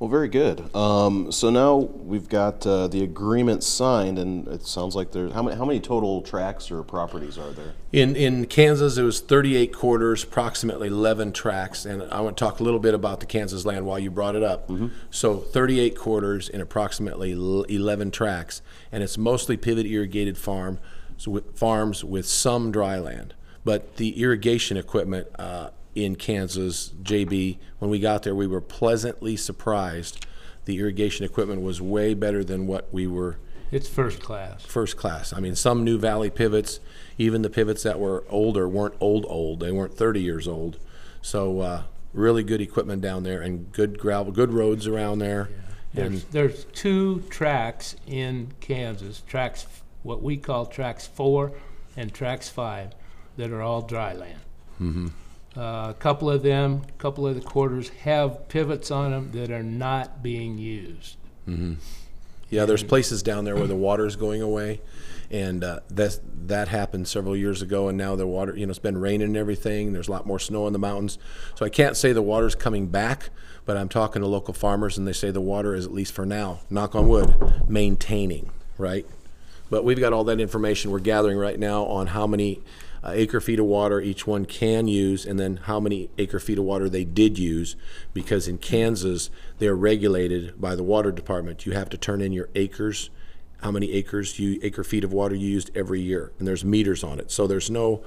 Well, 0.00 0.10
very 0.10 0.28
good. 0.28 0.74
Um, 0.74 1.30
so 1.30 1.50
now 1.50 1.76
we've 1.76 2.28
got 2.28 2.66
uh, 2.66 2.88
the 2.88 3.04
agreement 3.04 3.62
signed, 3.62 4.18
and 4.18 4.46
it 4.48 4.66
sounds 4.66 4.96
like 4.96 5.12
there's 5.12 5.32
how 5.32 5.42
many 5.42 5.56
how 5.56 5.64
many 5.64 5.78
total 5.78 6.20
tracks 6.20 6.70
or 6.70 6.82
properties 6.82 7.38
are 7.38 7.52
there? 7.52 7.74
In 7.92 8.16
in 8.16 8.46
Kansas, 8.46 8.98
it 8.98 9.02
was 9.02 9.20
38 9.20 9.72
quarters, 9.72 10.24
approximately 10.24 10.88
11 10.88 11.32
tracks, 11.32 11.86
and 11.86 12.02
I 12.12 12.20
want 12.20 12.36
to 12.36 12.44
talk 12.44 12.58
a 12.58 12.64
little 12.64 12.80
bit 12.80 12.92
about 12.92 13.20
the 13.20 13.26
Kansas 13.26 13.64
land 13.64 13.86
while 13.86 14.00
you 14.00 14.10
brought 14.10 14.34
it 14.34 14.42
up. 14.42 14.68
So 15.10 15.36
38 15.38 15.96
quarters 15.96 16.48
in 16.48 16.60
approximately 16.60 17.30
11 17.30 18.10
tracks, 18.10 18.62
and 18.90 19.02
it's 19.02 19.16
mostly 19.16 19.56
pivot 19.56 19.86
irrigated 19.86 20.36
farm, 20.36 20.80
so 21.16 21.30
with 21.30 21.56
farms 21.56 22.02
with 22.04 22.26
some 22.26 22.72
dry 22.72 22.98
land. 22.98 23.32
But 23.64 23.96
the 23.96 24.20
irrigation 24.20 24.76
equipment 24.76 25.28
uh, 25.38 25.70
in 25.94 26.16
Kansas, 26.16 26.92
JB, 27.02 27.58
when 27.78 27.90
we 27.90 27.98
got 27.98 28.22
there, 28.22 28.34
we 28.34 28.46
were 28.46 28.60
pleasantly 28.60 29.36
surprised. 29.36 30.26
The 30.64 30.78
irrigation 30.78 31.24
equipment 31.24 31.62
was 31.62 31.80
way 31.80 32.14
better 32.14 32.42
than 32.44 32.66
what 32.66 32.92
we 32.92 33.06
were 33.06 33.38
It's 33.70 33.88
first 33.88 34.20
class. 34.20 34.64
first 34.64 34.96
class. 34.96 35.32
I 35.32 35.40
mean, 35.40 35.54
some 35.56 35.84
new 35.84 35.98
Valley 35.98 36.30
pivots, 36.30 36.80
even 37.18 37.42
the 37.42 37.50
pivots 37.50 37.82
that 37.84 37.98
were 37.98 38.24
older, 38.28 38.68
weren't 38.68 38.94
old 39.00 39.24
old. 39.28 39.60
They 39.60 39.72
weren't 39.72 39.96
30 39.96 40.20
years 40.20 40.48
old. 40.48 40.78
So 41.22 41.60
uh, 41.60 41.82
really 42.12 42.42
good 42.44 42.60
equipment 42.60 43.02
down 43.02 43.22
there 43.22 43.40
and 43.42 43.72
good 43.72 43.98
gravel, 43.98 44.32
good 44.32 44.52
roads 44.52 44.86
around 44.86 45.18
there. 45.18 45.48
And 45.96 46.14
There's, 46.14 46.24
there's 46.24 46.64
two 46.72 47.20
tracks 47.30 47.94
in 48.06 48.52
Kansas, 48.60 49.22
tracks, 49.26 49.66
what 50.02 50.22
we 50.22 50.36
call 50.36 50.66
tracks 50.66 51.06
four 51.06 51.52
and 51.96 52.12
tracks 52.12 52.48
five, 52.48 52.92
that 53.36 53.50
are 53.50 53.62
all 53.62 53.82
dry 53.82 54.12
land. 54.14 54.38
Uh, 55.56 55.90
a 55.90 55.94
couple 55.98 56.28
of 56.30 56.42
them, 56.42 56.82
a 56.88 56.92
couple 56.92 57.26
of 57.26 57.34
the 57.36 57.40
quarters 57.40 57.88
have 58.02 58.48
pivots 58.48 58.90
on 58.90 59.12
them 59.12 59.30
that 59.32 59.50
are 59.50 59.62
not 59.62 60.22
being 60.22 60.58
used. 60.58 61.16
yeah, 62.50 62.64
there's 62.64 62.82
places 62.82 63.22
down 63.22 63.44
there 63.44 63.54
where 63.54 63.66
the 63.66 63.76
water 63.76 64.04
is 64.06 64.16
going 64.16 64.42
away, 64.42 64.80
and 65.30 65.62
uh, 65.62 65.80
that 65.90 66.18
that 66.48 66.68
happened 66.68 67.06
several 67.06 67.36
years 67.36 67.62
ago. 67.62 67.88
And 67.88 67.96
now 67.96 68.16
the 68.16 68.26
water, 68.26 68.56
you 68.56 68.66
know, 68.66 68.70
it's 68.70 68.78
been 68.80 68.98
raining 68.98 69.28
and 69.28 69.36
everything. 69.36 69.92
There's 69.92 70.08
a 70.08 70.10
lot 70.10 70.26
more 70.26 70.38
snow 70.40 70.66
in 70.66 70.72
the 70.72 70.78
mountains, 70.78 71.18
so 71.54 71.64
I 71.64 71.68
can't 71.68 71.96
say 71.96 72.12
the 72.12 72.22
water's 72.22 72.54
coming 72.54 72.88
back. 72.88 73.30
But 73.66 73.76
I'm 73.78 73.88
talking 73.88 74.20
to 74.20 74.28
local 74.28 74.52
farmers, 74.52 74.98
and 74.98 75.06
they 75.06 75.12
say 75.14 75.30
the 75.30 75.40
water 75.40 75.74
is 75.74 75.86
at 75.86 75.92
least 75.92 76.12
for 76.12 76.26
now, 76.26 76.60
knock 76.68 76.94
on 76.94 77.08
wood, 77.08 77.34
maintaining. 77.68 78.50
Right. 78.76 79.06
But 79.70 79.84
we've 79.84 79.98
got 79.98 80.12
all 80.12 80.24
that 80.24 80.40
information 80.40 80.90
we're 80.90 80.98
gathering 80.98 81.38
right 81.38 81.58
now 81.58 81.84
on 81.84 82.08
how 82.08 82.26
many 82.26 82.60
uh, 83.04 83.12
acre 83.12 83.40
feet 83.40 83.58
of 83.58 83.66
water 83.66 84.00
each 84.00 84.26
one 84.26 84.46
can 84.46 84.88
use, 84.88 85.26
and 85.26 85.38
then 85.38 85.58
how 85.58 85.78
many 85.78 86.08
acre 86.16 86.40
feet 86.40 86.58
of 86.58 86.64
water 86.64 86.88
they 86.88 87.04
did 87.04 87.38
use. 87.38 87.76
Because 88.14 88.48
in 88.48 88.56
Kansas, 88.56 89.28
they're 89.58 89.76
regulated 89.76 90.58
by 90.58 90.74
the 90.74 90.82
water 90.82 91.12
department. 91.12 91.66
You 91.66 91.72
have 91.72 91.90
to 91.90 91.98
turn 91.98 92.22
in 92.22 92.32
your 92.32 92.48
acres, 92.54 93.10
how 93.60 93.70
many 93.70 93.92
acres 93.92 94.38
you 94.38 94.58
acre 94.62 94.82
feet 94.82 95.04
of 95.04 95.12
water 95.12 95.34
you 95.34 95.46
used 95.46 95.70
every 95.76 96.00
year, 96.00 96.32
and 96.38 96.48
there's 96.48 96.64
meters 96.64 97.04
on 97.04 97.20
it. 97.20 97.30
So 97.30 97.46
there's 97.46 97.70
no 97.70 98.02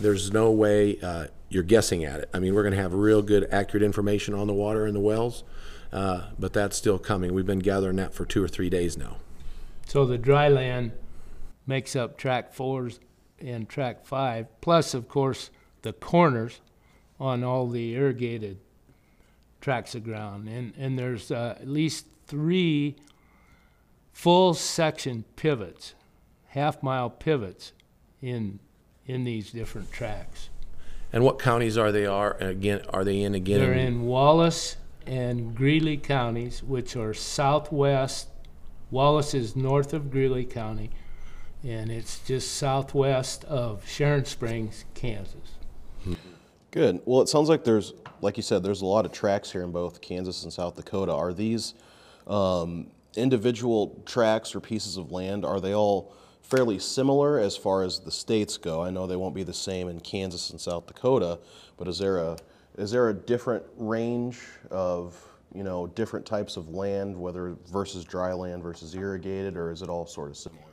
there's 0.00 0.32
no 0.32 0.50
way 0.50 0.98
uh, 1.00 1.26
you're 1.48 1.62
guessing 1.62 2.04
at 2.04 2.20
it. 2.20 2.30
I 2.32 2.38
mean, 2.38 2.54
we're 2.54 2.62
going 2.62 2.74
to 2.74 2.80
have 2.80 2.94
real 2.94 3.22
good, 3.22 3.46
accurate 3.50 3.82
information 3.82 4.34
on 4.34 4.46
the 4.46 4.54
water 4.54 4.86
in 4.86 4.94
the 4.94 5.00
wells, 5.00 5.44
uh, 5.92 6.28
but 6.38 6.52
that's 6.52 6.76
still 6.76 6.98
coming. 6.98 7.34
We've 7.34 7.46
been 7.46 7.58
gathering 7.58 7.96
that 7.96 8.14
for 8.14 8.24
two 8.24 8.42
or 8.42 8.48
three 8.48 8.70
days 8.70 8.96
now. 8.96 9.16
So 9.86 10.06
the 10.06 10.16
dry 10.16 10.48
land 10.48 10.92
makes 11.66 11.94
up 11.94 12.16
track 12.16 12.54
fours 12.54 13.00
and 13.42 13.68
track 13.68 14.04
five, 14.06 14.46
plus, 14.60 14.94
of 14.94 15.08
course, 15.08 15.50
the 15.82 15.92
corners 15.92 16.60
on 17.18 17.44
all 17.44 17.68
the 17.68 17.94
irrigated 17.94 18.58
tracts 19.60 19.94
of 19.94 20.04
ground. 20.04 20.48
And, 20.48 20.72
and 20.76 20.98
there's 20.98 21.30
uh, 21.30 21.56
at 21.60 21.68
least 21.68 22.06
three 22.26 22.96
full 24.12 24.54
section 24.54 25.24
pivots, 25.36 25.94
half 26.48 26.82
mile 26.82 27.10
pivots 27.10 27.72
in, 28.20 28.58
in 29.06 29.24
these 29.24 29.50
different 29.50 29.92
tracks. 29.92 30.48
And 31.12 31.24
what 31.24 31.38
counties 31.38 31.76
are 31.76 31.92
they 31.92 32.06
are 32.06 32.36
again? 32.40 32.82
Are 32.88 33.04
they 33.04 33.20
in 33.22 33.34
again? 33.34 33.60
They're 33.60 33.72
in 33.72 34.06
Wallace 34.06 34.76
and 35.06 35.54
Greeley 35.54 35.96
counties, 35.96 36.62
which 36.62 36.96
are 36.96 37.12
southwest. 37.12 38.28
Wallace 38.90 39.34
is 39.34 39.54
north 39.54 39.92
of 39.92 40.10
Greeley 40.10 40.44
County, 40.44 40.90
and 41.64 41.90
it's 41.90 42.18
just 42.20 42.54
southwest 42.56 43.44
of 43.44 43.86
Sharon 43.88 44.24
Springs, 44.24 44.84
Kansas. 44.94 45.56
Good. 46.70 47.02
Well, 47.04 47.20
it 47.20 47.28
sounds 47.28 47.48
like 47.48 47.64
there's, 47.64 47.92
like 48.20 48.36
you 48.36 48.42
said, 48.42 48.62
there's 48.62 48.80
a 48.80 48.86
lot 48.86 49.04
of 49.04 49.12
tracks 49.12 49.52
here 49.52 49.62
in 49.62 49.72
both 49.72 50.00
Kansas 50.00 50.42
and 50.42 50.52
South 50.52 50.74
Dakota. 50.74 51.12
Are 51.12 51.32
these 51.32 51.74
um, 52.26 52.86
individual 53.14 54.02
tracks 54.06 54.54
or 54.54 54.60
pieces 54.60 54.96
of 54.96 55.12
land? 55.12 55.44
Are 55.44 55.60
they 55.60 55.74
all 55.74 56.14
fairly 56.40 56.78
similar 56.78 57.38
as 57.38 57.56
far 57.56 57.82
as 57.84 58.00
the 58.00 58.10
states 58.10 58.56
go? 58.56 58.82
I 58.82 58.90
know 58.90 59.06
they 59.06 59.16
won't 59.16 59.34
be 59.34 59.42
the 59.42 59.52
same 59.52 59.88
in 59.88 60.00
Kansas 60.00 60.50
and 60.50 60.60
South 60.60 60.86
Dakota, 60.86 61.38
but 61.76 61.88
is 61.88 61.98
there 61.98 62.18
a 62.18 62.36
is 62.78 62.90
there 62.90 63.10
a 63.10 63.14
different 63.14 63.62
range 63.76 64.40
of 64.70 65.22
you 65.54 65.62
know 65.62 65.88
different 65.88 66.24
types 66.24 66.56
of 66.56 66.70
land, 66.70 67.14
whether 67.14 67.54
versus 67.70 68.02
dry 68.04 68.32
land 68.32 68.62
versus 68.62 68.94
irrigated, 68.94 69.56
or 69.56 69.70
is 69.70 69.82
it 69.82 69.90
all 69.90 70.06
sort 70.06 70.30
of 70.30 70.36
similar? 70.36 70.71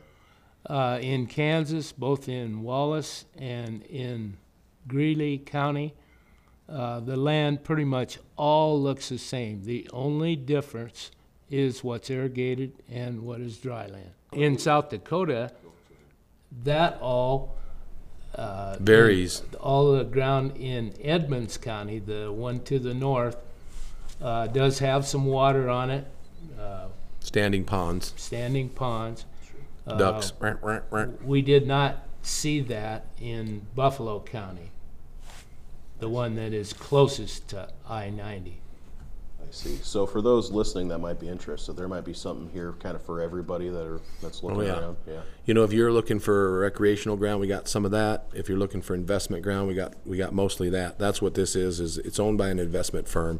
Uh, 0.65 0.99
in 1.01 1.25
Kansas, 1.25 1.91
both 1.91 2.27
in 2.27 2.61
Wallace 2.61 3.25
and 3.37 3.81
in 3.83 4.37
Greeley 4.87 5.37
County, 5.37 5.93
uh, 6.67 6.99
the 6.99 7.15
land 7.15 7.63
pretty 7.63 7.85
much 7.85 8.19
all 8.35 8.79
looks 8.79 9.09
the 9.09 9.17
same. 9.17 9.63
The 9.63 9.89
only 9.91 10.35
difference 10.35 11.11
is 11.49 11.83
what's 11.83 12.09
irrigated 12.09 12.73
and 12.91 13.21
what 13.21 13.41
is 13.41 13.57
dry 13.57 13.87
land. 13.87 14.11
In 14.33 14.57
South 14.59 14.89
Dakota, 14.89 15.51
that 16.63 16.99
all 17.01 17.57
uh, 18.35 18.77
Varies. 18.79 19.41
all 19.59 19.93
the 19.93 20.03
ground 20.03 20.55
in 20.57 20.93
Edmunds 21.01 21.57
County, 21.57 21.99
the 21.99 22.31
one 22.31 22.59
to 22.65 22.77
the 22.77 22.93
north, 22.93 23.37
uh, 24.21 24.47
does 24.47 24.79
have 24.79 25.05
some 25.05 25.25
water 25.25 25.69
on 25.69 25.89
it, 25.89 26.05
uh, 26.59 26.87
standing 27.21 27.63
ponds, 27.63 28.13
standing 28.17 28.69
ponds. 28.69 29.25
Uh, 29.87 29.97
ducks. 29.97 30.33
We 31.23 31.41
did 31.41 31.65
not 31.67 32.07
see 32.21 32.59
that 32.61 33.05
in 33.19 33.65
Buffalo 33.75 34.19
County, 34.19 34.71
the 35.99 36.09
one 36.09 36.35
that 36.35 36.53
is 36.53 36.73
closest 36.73 37.49
to 37.49 37.69
I-90. 37.89 38.53
I 39.41 39.51
see. 39.51 39.77
So 39.81 40.05
for 40.05 40.21
those 40.21 40.51
listening 40.51 40.89
that 40.89 40.99
might 40.99 41.19
be 41.19 41.27
interested, 41.27 41.73
there 41.77 41.87
might 41.87 42.03
be 42.05 42.13
something 42.13 42.49
here 42.51 42.73
kind 42.73 42.95
of 42.95 43.01
for 43.01 43.21
everybody 43.21 43.69
that 43.69 43.83
are 43.87 44.01
that's 44.21 44.43
looking 44.43 44.59
Oh, 44.61 44.63
yeah. 44.63 44.79
around. 44.79 44.97
Yeah. 45.07 45.21
You 45.45 45.53
know, 45.53 45.63
if 45.63 45.71
you're 45.73 45.91
looking 45.93 46.19
for 46.19 46.59
recreational 46.59 47.15
ground, 47.17 47.39
we 47.39 47.47
got 47.47 47.67
some 47.67 47.85
of 47.85 47.91
that. 47.91 48.25
If 48.33 48.47
you're 48.49 48.59
looking 48.59 48.81
for 48.81 48.93
investment 48.95 49.41
ground, 49.43 49.67
we 49.67 49.73
got 49.75 49.93
we 50.05 50.17
got 50.17 50.33
mostly 50.33 50.69
that. 50.71 50.99
That's 50.99 51.21
what 51.21 51.33
this 51.35 51.55
is. 51.55 51.79
Is 51.79 51.97
it's 51.97 52.19
owned 52.19 52.37
by 52.37 52.49
an 52.49 52.59
investment 52.59 53.07
firm, 53.07 53.39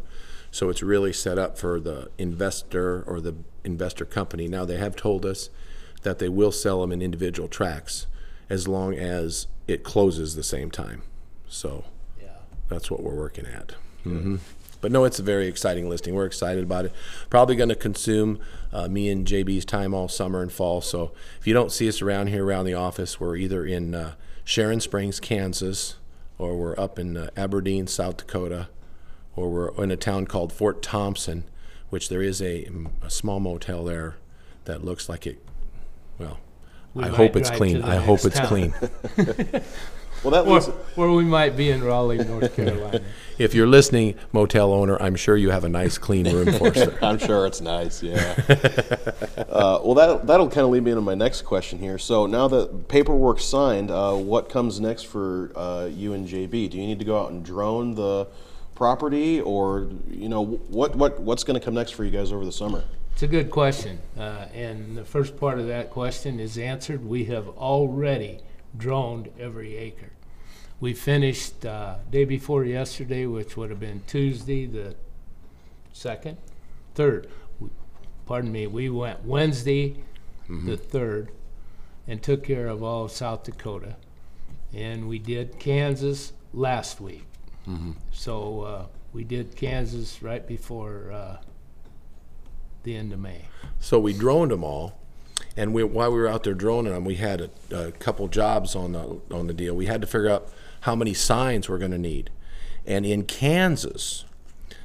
so 0.51 0.69
it's 0.69 0.81
really 0.81 1.13
set 1.13 1.38
up 1.38 1.58
for 1.58 1.79
the 1.79 2.10
investor 2.17 3.03
or 3.05 3.19
the 3.22 3.36
investor 3.63 4.05
company. 4.05 4.48
Now 4.48 4.63
they 4.65 4.77
have 4.77 4.96
told 4.96 5.25
us 5.25 5.50
that 6.03 6.20
they 6.20 6.29
will 6.29 6.51
sell 6.51 6.82
them 6.82 6.91
in 6.91 7.01
individual 7.01 7.48
tracks 7.50 8.08
as 8.50 8.68
long 8.68 8.94
as 8.96 9.48
it 9.68 9.84
closes 9.84 10.36
the 10.36 10.44
same 10.44 10.72
time. 10.72 11.01
So 11.48 11.86
Yeah. 12.22 12.29
that's 12.68 12.89
what 12.89 13.03
we're 13.03 13.15
working 13.15 13.46
at. 13.46 13.74
hmm 14.03 14.38
But 14.82 14.91
no, 14.94 15.03
it's 15.03 15.20
a 15.20 15.24
very 15.24 15.48
exciting 15.48 15.89
listing. 15.89 16.15
We're 16.15 16.25
excited 16.25 16.63
about 16.63 16.86
it. 16.86 16.94
Probably 17.29 17.56
going 17.58 17.68
to 17.70 17.75
consume 17.75 18.39
uh, 18.72 18.88
me 18.88 19.10
and 19.10 19.27
JB's 19.27 19.65
time 19.65 19.94
all 19.94 20.08
summer 20.08 20.41
and 20.41 20.51
fall. 20.51 20.79
So 20.82 21.12
if 21.39 21.46
you 21.46 21.53
don't 21.53 21.72
see 21.72 21.89
us 21.89 22.01
around 22.01 22.27
here 22.27 22.46
around 22.46 22.63
the 22.65 22.75
office, 22.75 23.20
we're 23.20 23.36
either 23.36 23.65
in 23.65 23.94
uh, 23.94 24.13
Sharon 24.46 24.79
Springs, 24.79 25.20
Kansas, 25.20 25.96
or 26.38 26.56
we're 26.58 26.79
up 26.79 26.98
in 26.98 27.18
uh, 27.18 27.29
Aberdeen, 27.36 27.88
South 27.88 28.18
Dakota, 28.18 28.70
or 29.36 29.50
we're 29.50 29.84
in 29.84 29.91
a 29.91 29.98
town 29.98 30.25
called 30.25 30.53
Fort 30.53 30.82
Thompson, 30.82 31.44
which 31.89 32.08
there 32.08 32.22
is 32.22 32.41
a, 32.41 32.68
a 33.03 33.10
small 33.10 33.39
motel 33.41 33.84
there 33.84 34.15
that 34.63 34.84
looks 34.86 35.10
like 35.10 35.27
it. 35.27 35.39
Well, 36.19 36.38
We 36.93 37.05
I 37.05 37.07
hope 37.07 37.35
it's 37.35 37.49
clean. 37.49 37.81
I 37.81 37.95
hope 37.95 38.23
it's 38.25 38.38
town. 38.38 38.47
clean. 38.47 38.73
Well, 40.21 40.31
that 40.31 40.45
Or, 40.51 40.55
leads, 40.55 40.69
or 40.97 41.13
we 41.15 41.23
might 41.23 41.55
be 41.55 41.71
in 41.71 41.81
Raleigh, 41.81 42.17
North 42.17 42.53
Carolina. 42.57 42.99
if 43.38 43.53
you're 43.53 43.67
listening, 43.67 44.15
motel 44.33 44.73
owner, 44.73 45.01
I'm 45.01 45.15
sure 45.15 45.38
you 45.38 45.49
have 45.51 45.63
a 45.63 45.69
nice 45.69 45.97
clean 45.97 46.27
room 46.29 46.51
for 46.57 46.67
us. 46.67 46.89
I'm 47.01 47.17
sure 47.19 47.45
it's 47.45 47.61
nice. 47.61 48.03
Yeah. 48.03 48.35
uh, 48.49 49.79
well, 49.81 49.93
that 49.93 50.27
that'll 50.27 50.49
kind 50.49 50.65
of 50.65 50.71
lead 50.71 50.83
me 50.83 50.91
into 50.91 50.99
my 51.01 51.15
next 51.15 51.43
question 51.43 51.79
here. 51.79 51.97
So 51.97 52.25
now 52.25 52.49
that 52.49 52.89
paperwork's 52.89 53.45
signed, 53.45 53.91
uh, 53.91 54.13
what 54.15 54.49
comes 54.49 54.81
next 54.81 55.03
for 55.03 55.53
uh, 55.55 55.85
you 55.89 56.11
and 56.11 56.27
JB? 56.27 56.69
Do 56.69 56.77
you 56.77 56.85
need 56.85 56.99
to 56.99 57.05
go 57.05 57.17
out 57.17 57.31
and 57.31 57.41
drone 57.45 57.95
the 57.95 58.27
property, 58.79 59.41
or 59.41 59.89
you 60.09 60.29
know 60.29 60.43
what 60.69 60.95
what 60.95 61.19
what's 61.19 61.43
going 61.43 61.59
to 61.59 61.63
come 61.63 61.75
next 61.75 61.91
for 61.91 62.05
you 62.05 62.09
guys 62.09 62.31
over 62.31 62.45
the 62.45 62.51
summer? 62.51 62.83
It's 63.12 63.21
a 63.21 63.27
good 63.27 63.51
question, 63.51 64.00
uh, 64.17 64.45
and 64.53 64.98
the 64.98 65.03
first 65.03 65.38
part 65.38 65.59
of 65.59 65.67
that 65.67 65.91
question 65.91 66.39
is 66.39 66.57
answered. 66.57 67.05
We 67.05 67.25
have 67.25 67.50
already 67.50 68.39
droned 68.75 69.29
every 69.38 69.75
acre. 69.75 70.13
We 70.79 70.93
finished 70.93 71.65
uh, 71.65 71.95
day 72.09 72.24
before 72.24 72.63
yesterday, 72.63 73.25
which 73.25 73.57
would 73.57 73.69
have 73.69 73.81
been 73.81 74.01
Tuesday, 74.07 74.65
the 74.65 74.95
second, 75.91 76.38
3rd. 76.95 77.27
Pardon 78.25 78.53
me, 78.53 78.65
we 78.65 78.89
went 78.89 79.25
Wednesday, 79.25 79.98
the 80.48 80.77
3rd, 80.77 81.27
and 82.07 82.24
took 82.24 82.45
care 82.45 82.67
of 82.67 82.81
all 82.81 83.05
of 83.05 83.12
South 83.12 83.43
Dakota. 83.43 83.98
And 84.74 85.09
we 85.09 85.19
did 85.19 85.59
Kansas 85.59 86.31
last 86.53 87.01
week. 87.01 87.28
So 88.11 88.61
uh, 88.61 88.85
we 89.13 89.23
did 89.23 89.55
Kansas 89.55 90.21
right 90.21 90.45
before 90.45 91.11
uh, 91.11 91.38
the 92.83 92.95
end 92.95 93.13
of 93.13 93.19
May. 93.19 93.45
So 93.79 93.99
we 93.99 94.13
droned 94.13 94.51
them 94.51 94.63
all, 94.63 94.99
and 95.55 95.73
we, 95.73 95.83
while 95.83 96.11
we 96.11 96.19
were 96.19 96.27
out 96.27 96.43
there 96.43 96.53
droning 96.53 96.93
them, 96.93 97.05
we 97.05 97.15
had 97.15 97.49
a, 97.71 97.75
a 97.88 97.91
couple 97.91 98.27
jobs 98.27 98.75
on 98.75 98.93
the 98.93 99.21
on 99.31 99.47
the 99.47 99.53
deal. 99.53 99.75
We 99.75 99.85
had 99.85 100.01
to 100.01 100.07
figure 100.07 100.29
out 100.29 100.49
how 100.81 100.95
many 100.95 101.13
signs 101.13 101.69
we're 101.69 101.77
going 101.77 101.91
to 101.91 101.97
need, 101.97 102.29
and 102.85 103.05
in 103.05 103.23
Kansas, 103.23 104.25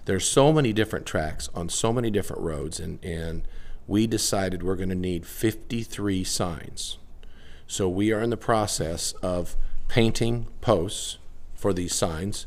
there's 0.04 0.26
so 0.26 0.52
many 0.52 0.72
different 0.72 1.06
tracks 1.06 1.48
on 1.54 1.68
so 1.68 1.92
many 1.92 2.10
different 2.10 2.42
roads, 2.42 2.80
and 2.80 3.02
and 3.04 3.42
we 3.86 4.06
decided 4.06 4.62
we're 4.62 4.76
going 4.76 4.88
to 4.88 4.94
need 4.94 5.26
53 5.26 6.24
signs. 6.24 6.98
So 7.66 7.88
we 7.88 8.12
are 8.12 8.20
in 8.20 8.30
the 8.30 8.36
process 8.36 9.12
of 9.22 9.56
painting 9.88 10.48
posts 10.60 11.18
for 11.54 11.72
these 11.72 11.94
signs. 11.94 12.46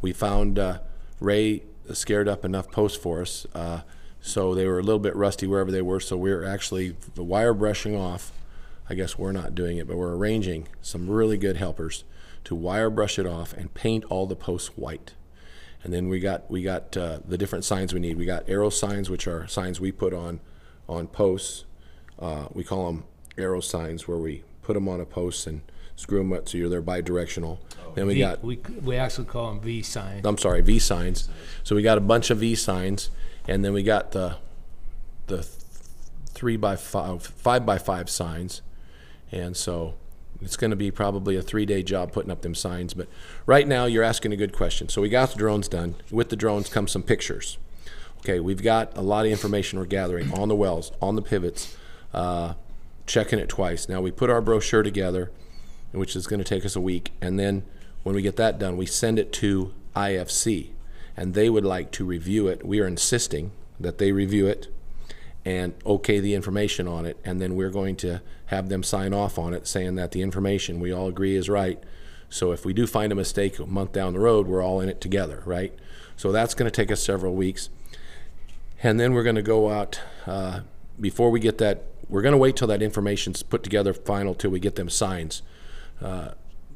We 0.00 0.12
found 0.12 0.58
uh, 0.58 0.78
Ray 1.20 1.62
scared 1.92 2.28
up 2.28 2.44
enough 2.44 2.70
posts 2.70 2.98
for 2.98 3.20
us, 3.22 3.46
uh, 3.54 3.80
so 4.20 4.54
they 4.54 4.66
were 4.66 4.78
a 4.78 4.82
little 4.82 4.98
bit 4.98 5.16
rusty 5.16 5.46
wherever 5.46 5.70
they 5.70 5.82
were. 5.82 6.00
So 6.00 6.16
we're 6.16 6.44
actually 6.44 6.96
the 7.14 7.24
wire 7.24 7.54
brushing 7.54 7.96
off. 7.96 8.32
I 8.90 8.94
guess 8.94 9.18
we're 9.18 9.32
not 9.32 9.54
doing 9.54 9.76
it, 9.76 9.86
but 9.86 9.96
we're 9.96 10.14
arranging 10.14 10.68
some 10.80 11.10
really 11.10 11.36
good 11.36 11.56
helpers 11.56 12.04
to 12.44 12.54
wire 12.54 12.88
brush 12.88 13.18
it 13.18 13.26
off 13.26 13.52
and 13.52 13.72
paint 13.74 14.04
all 14.04 14.26
the 14.26 14.36
posts 14.36 14.76
white. 14.76 15.14
And 15.82 15.92
then 15.92 16.08
we 16.08 16.20
got 16.20 16.50
we 16.50 16.62
got 16.62 16.96
uh, 16.96 17.20
the 17.26 17.38
different 17.38 17.64
signs 17.64 17.92
we 17.92 18.00
need. 18.00 18.16
We 18.16 18.24
got 18.24 18.48
arrow 18.48 18.70
signs, 18.70 19.10
which 19.10 19.26
are 19.26 19.46
signs 19.46 19.80
we 19.80 19.92
put 19.92 20.12
on 20.12 20.40
on 20.88 21.06
posts. 21.06 21.64
Uh, 22.18 22.46
we 22.52 22.64
call 22.64 22.86
them 22.86 23.04
arrow 23.36 23.60
signs, 23.60 24.08
where 24.08 24.18
we 24.18 24.42
put 24.62 24.74
them 24.74 24.88
on 24.88 25.00
a 25.00 25.04
post 25.04 25.46
and 25.46 25.60
screw 25.98 26.18
them 26.18 26.32
up 26.32 26.48
so 26.48 26.56
you're 26.56 26.68
they're 26.68 26.80
bi-directional. 26.80 27.58
then 27.96 28.06
we 28.06 28.14
V- 28.14 28.20
got 28.20 28.42
we, 28.42 28.56
we 28.82 28.96
actually 28.96 29.26
call 29.26 29.48
them 29.48 29.60
V 29.60 29.82
signs. 29.82 30.24
I'm 30.24 30.38
sorry, 30.38 30.62
V 30.62 30.78
signs. 30.78 31.28
So 31.64 31.74
we 31.74 31.82
got 31.82 31.98
a 31.98 32.00
bunch 32.00 32.30
of 32.30 32.38
V 32.38 32.54
signs, 32.54 33.10
and 33.48 33.64
then 33.64 33.72
we 33.72 33.82
got 33.82 34.12
the 34.12 34.36
the 35.26 35.38
th- 35.38 35.46
three 36.30 36.56
by 36.56 36.76
five, 36.76 37.22
five 37.22 37.66
by 37.66 37.78
five 37.78 38.08
signs, 38.08 38.62
and 39.32 39.56
so 39.56 39.94
it's 40.40 40.56
going 40.56 40.70
to 40.70 40.76
be 40.76 40.92
probably 40.92 41.34
a 41.34 41.42
three 41.42 41.66
day 41.66 41.82
job 41.82 42.12
putting 42.12 42.30
up 42.30 42.42
them 42.42 42.54
signs. 42.54 42.94
But 42.94 43.08
right 43.44 43.66
now, 43.66 43.86
you're 43.86 44.04
asking 44.04 44.32
a 44.32 44.36
good 44.36 44.52
question. 44.52 44.88
So 44.88 45.02
we 45.02 45.08
got 45.08 45.30
the 45.32 45.36
drones 45.38 45.66
done. 45.66 45.96
With 46.12 46.28
the 46.28 46.36
drones 46.36 46.68
come 46.68 46.86
some 46.86 47.02
pictures. 47.02 47.58
Okay, 48.20 48.38
we've 48.38 48.62
got 48.62 48.96
a 48.96 49.00
lot 49.02 49.26
of 49.26 49.32
information 49.32 49.78
we're 49.80 49.84
gathering 49.86 50.32
on 50.32 50.48
the 50.48 50.54
wells, 50.54 50.92
on 51.02 51.16
the 51.16 51.22
pivots, 51.22 51.76
uh, 52.14 52.54
checking 53.06 53.38
it 53.40 53.48
twice. 53.48 53.88
Now 53.88 54.00
we 54.00 54.10
put 54.12 54.30
our 54.30 54.40
brochure 54.40 54.82
together, 54.82 55.30
which 55.92 56.14
is 56.14 56.26
going 56.26 56.38
to 56.38 56.44
take 56.44 56.64
us 56.64 56.76
a 56.76 56.80
week, 56.80 57.12
and 57.20 57.38
then 57.38 57.64
when 58.02 58.14
we 58.14 58.22
get 58.22 58.36
that 58.36 58.58
done, 58.58 58.76
we 58.76 58.86
send 58.86 59.18
it 59.18 59.32
to 59.34 59.72
IFC, 59.96 60.70
and 61.16 61.34
they 61.34 61.50
would 61.50 61.64
like 61.64 61.90
to 61.92 62.04
review 62.04 62.48
it. 62.48 62.64
We 62.64 62.80
are 62.80 62.86
insisting 62.86 63.52
that 63.80 63.98
they 63.98 64.12
review 64.12 64.46
it 64.46 64.68
and 65.44 65.74
okay 65.86 66.20
the 66.20 66.34
information 66.34 66.86
on 66.86 67.06
it, 67.06 67.16
and 67.24 67.40
then 67.40 67.56
we're 67.56 67.70
going 67.70 67.96
to 67.96 68.20
have 68.46 68.68
them 68.68 68.82
sign 68.82 69.14
off 69.14 69.38
on 69.38 69.54
it, 69.54 69.66
saying 69.66 69.94
that 69.96 70.12
the 70.12 70.22
information 70.22 70.80
we 70.80 70.92
all 70.92 71.08
agree 71.08 71.36
is 71.36 71.48
right. 71.48 71.82
So 72.28 72.52
if 72.52 72.64
we 72.64 72.72
do 72.72 72.86
find 72.86 73.12
a 73.12 73.14
mistake 73.14 73.58
a 73.58 73.66
month 73.66 73.92
down 73.92 74.12
the 74.12 74.20
road, 74.20 74.46
we're 74.46 74.62
all 74.62 74.80
in 74.80 74.88
it 74.88 75.00
together, 75.00 75.42
right? 75.46 75.72
So 76.16 76.32
that's 76.32 76.54
going 76.54 76.70
to 76.70 76.74
take 76.74 76.90
us 76.90 77.02
several 77.02 77.34
weeks. 77.34 77.70
And 78.82 79.00
then 79.00 79.12
we're 79.12 79.22
going 79.22 79.36
to 79.36 79.42
go 79.42 79.70
out 79.70 80.00
uh, 80.26 80.60
before 81.00 81.30
we 81.30 81.40
get 81.40 81.58
that. 81.58 81.84
We're 82.08 82.22
going 82.22 82.32
to 82.32 82.38
wait 82.38 82.56
till 82.56 82.68
that 82.68 82.82
information's 82.82 83.42
put 83.42 83.62
together 83.62 83.92
final 83.92 84.34
till 84.34 84.50
we 84.50 84.60
get 84.60 84.76
them 84.76 84.88
signs. 84.88 85.42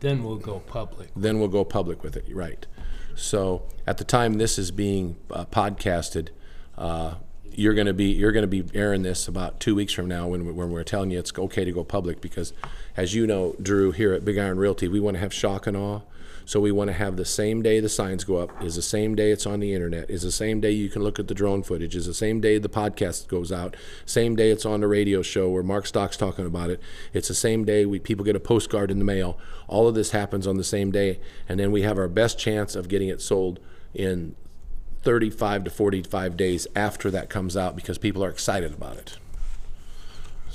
Then 0.00 0.24
we'll 0.24 0.36
go 0.36 0.58
public. 0.58 1.10
Then 1.14 1.38
we'll 1.38 1.48
go 1.48 1.64
public 1.64 2.02
with 2.02 2.16
it, 2.16 2.24
right? 2.34 2.66
So 3.14 3.62
at 3.86 3.98
the 3.98 4.04
time 4.04 4.34
this 4.34 4.58
is 4.58 4.70
being 4.70 5.16
uh, 5.30 5.44
podcasted, 5.44 6.28
uh, 6.76 7.14
you're 7.54 7.74
going 7.74 7.86
to 7.86 7.92
be 7.92 8.06
you're 8.06 8.32
going 8.32 8.48
to 8.48 8.62
be 8.62 8.64
airing 8.74 9.02
this 9.02 9.28
about 9.28 9.60
two 9.60 9.74
weeks 9.74 9.92
from 9.92 10.08
now 10.08 10.26
when 10.26 10.46
we, 10.46 10.52
when 10.52 10.70
we're 10.70 10.84
telling 10.84 11.10
you 11.10 11.18
it's 11.18 11.32
okay 11.36 11.64
to 11.64 11.72
go 11.72 11.84
public 11.84 12.20
because, 12.20 12.52
as 12.96 13.14
you 13.14 13.26
know, 13.26 13.54
Drew 13.60 13.92
here 13.92 14.12
at 14.12 14.24
Big 14.24 14.38
Iron 14.38 14.58
Realty, 14.58 14.88
we 14.88 15.00
want 15.00 15.16
to 15.16 15.20
have 15.20 15.32
shock 15.32 15.66
and 15.66 15.76
awe. 15.76 16.00
So 16.44 16.60
we 16.60 16.72
want 16.72 16.88
to 16.88 16.94
have 16.94 17.16
the 17.16 17.24
same 17.24 17.62
day 17.62 17.80
the 17.80 17.88
signs 17.88 18.24
go 18.24 18.36
up 18.36 18.62
is 18.62 18.76
the 18.76 18.82
same 18.82 19.14
day 19.14 19.30
it's 19.30 19.46
on 19.46 19.60
the 19.60 19.72
internet 19.74 20.10
is 20.10 20.22
the 20.22 20.32
same 20.32 20.60
day 20.60 20.70
you 20.70 20.88
can 20.88 21.02
look 21.02 21.18
at 21.18 21.28
the 21.28 21.34
drone 21.34 21.62
footage 21.62 21.94
is 21.96 22.06
the 22.06 22.14
same 22.14 22.40
day 22.40 22.58
the 22.58 22.68
podcast 22.68 23.28
goes 23.28 23.52
out 23.52 23.76
same 24.04 24.36
day 24.36 24.50
it's 24.50 24.66
on 24.66 24.80
the 24.80 24.88
radio 24.88 25.22
show 25.22 25.48
where 25.48 25.62
Mark 25.62 25.86
Stock's 25.86 26.16
talking 26.16 26.46
about 26.46 26.70
it. 26.70 26.80
It's 27.12 27.28
the 27.28 27.34
same 27.34 27.64
day 27.64 27.86
we 27.86 27.98
people 27.98 28.24
get 28.24 28.36
a 28.36 28.40
postcard 28.40 28.90
in 28.90 28.98
the 28.98 29.04
mail. 29.04 29.38
All 29.68 29.88
of 29.88 29.94
this 29.94 30.10
happens 30.10 30.46
on 30.46 30.56
the 30.56 30.64
same 30.64 30.90
day 30.90 31.20
and 31.48 31.58
then 31.58 31.72
we 31.72 31.82
have 31.82 31.98
our 31.98 32.08
best 32.08 32.38
chance 32.38 32.74
of 32.74 32.88
getting 32.88 33.08
it 33.08 33.20
sold 33.20 33.60
in 33.94 34.34
35 35.02 35.64
to 35.64 35.70
45 35.70 36.36
days 36.36 36.66
after 36.76 37.10
that 37.10 37.28
comes 37.28 37.56
out 37.56 37.74
because 37.76 37.98
people 37.98 38.24
are 38.24 38.30
excited 38.30 38.72
about 38.72 38.96
it. 38.96 39.18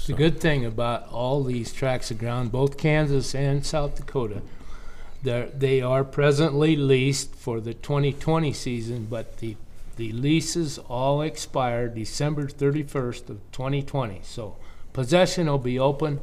The 0.07 0.13
good 0.13 0.39
thing 0.39 0.65
about 0.65 1.09
all 1.09 1.43
these 1.43 1.73
tracts 1.73 2.11
of 2.11 2.17
ground, 2.17 2.49
both 2.49 2.77
Kansas 2.77 3.35
and 3.35 3.65
South 3.65 3.95
Dakota, 3.95 4.41
they're, 5.23 5.47
they 5.47 5.81
are 5.81 6.03
presently 6.03 6.75
leased 6.75 7.35
for 7.35 7.59
the 7.59 7.73
2020 7.73 8.53
season, 8.53 9.07
but 9.09 9.37
the, 9.37 9.55
the 9.95 10.11
leases 10.11 10.77
all 10.77 11.21
expire 11.21 11.87
December 11.87 12.47
31st 12.47 13.29
of 13.29 13.51
2020. 13.51 14.21
So 14.23 14.57
possession 14.93 15.47
will 15.47 15.57
be 15.57 15.79
open 15.79 16.19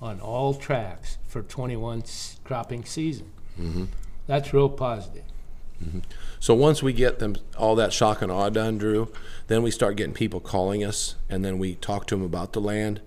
on 0.00 0.20
all 0.20 0.54
tracks 0.54 1.18
for 1.28 1.42
21 1.42 2.02
s- 2.02 2.40
cropping 2.44 2.84
season. 2.84 3.30
Mm-hmm. 3.60 3.84
That's 4.26 4.52
real 4.52 4.68
positive. 4.68 5.24
Mm-hmm. 5.82 6.00
So 6.40 6.54
once 6.54 6.82
we 6.82 6.92
get 6.92 7.20
them 7.20 7.36
all 7.56 7.74
that 7.76 7.92
shock 7.92 8.22
and 8.22 8.30
awe 8.30 8.50
done, 8.50 8.78
Drew, 8.78 9.12
then 9.46 9.62
we 9.62 9.70
start 9.70 9.96
getting 9.96 10.14
people 10.14 10.40
calling 10.40 10.84
us, 10.84 11.14
and 11.28 11.44
then 11.44 11.58
we 11.58 11.76
talk 11.76 12.06
to 12.08 12.16
them 12.16 12.24
about 12.24 12.52
the 12.52 12.60
land 12.60 13.00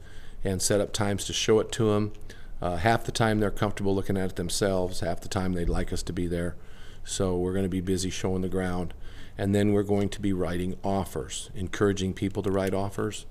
and 0.44 0.62
set 0.62 0.80
up 0.80 0.94
times 0.94 1.26
to 1.26 1.34
show 1.34 1.60
it 1.60 1.72
to 1.74 1.92
them. 1.92 2.14
Uh, 2.62 2.78
half 2.78 3.04
the 3.04 3.12
time 3.12 3.40
they're 3.40 3.52
comfortable 3.52 3.94
looking 3.94 4.18
at 4.18 4.32
it 4.32 4.36
themselves. 4.36 5.02
Half 5.02 5.22
the 5.22 5.28
time 5.28 5.54
they'd 5.54 5.70
like 5.70 5.92
us 5.92 6.04
to 6.04 6.14
be 6.14 6.28
there. 6.28 6.56
So 7.04 7.38
we're 7.38 7.54
going 7.54 7.66
to 7.66 7.70
be 7.70 7.82
busy 7.82 8.10
showing 8.10 8.42
the 8.42 8.50
ground, 8.50 8.94
and 9.38 9.54
then 9.54 9.74
we're 9.74 9.84
going 9.84 10.10
to 10.10 10.22
be 10.22 10.34
writing 10.34 10.76
offers, 10.84 11.52
encouraging 11.54 12.14
people 12.14 12.42
to 12.44 12.50
write 12.50 12.74
offers. 12.74 13.26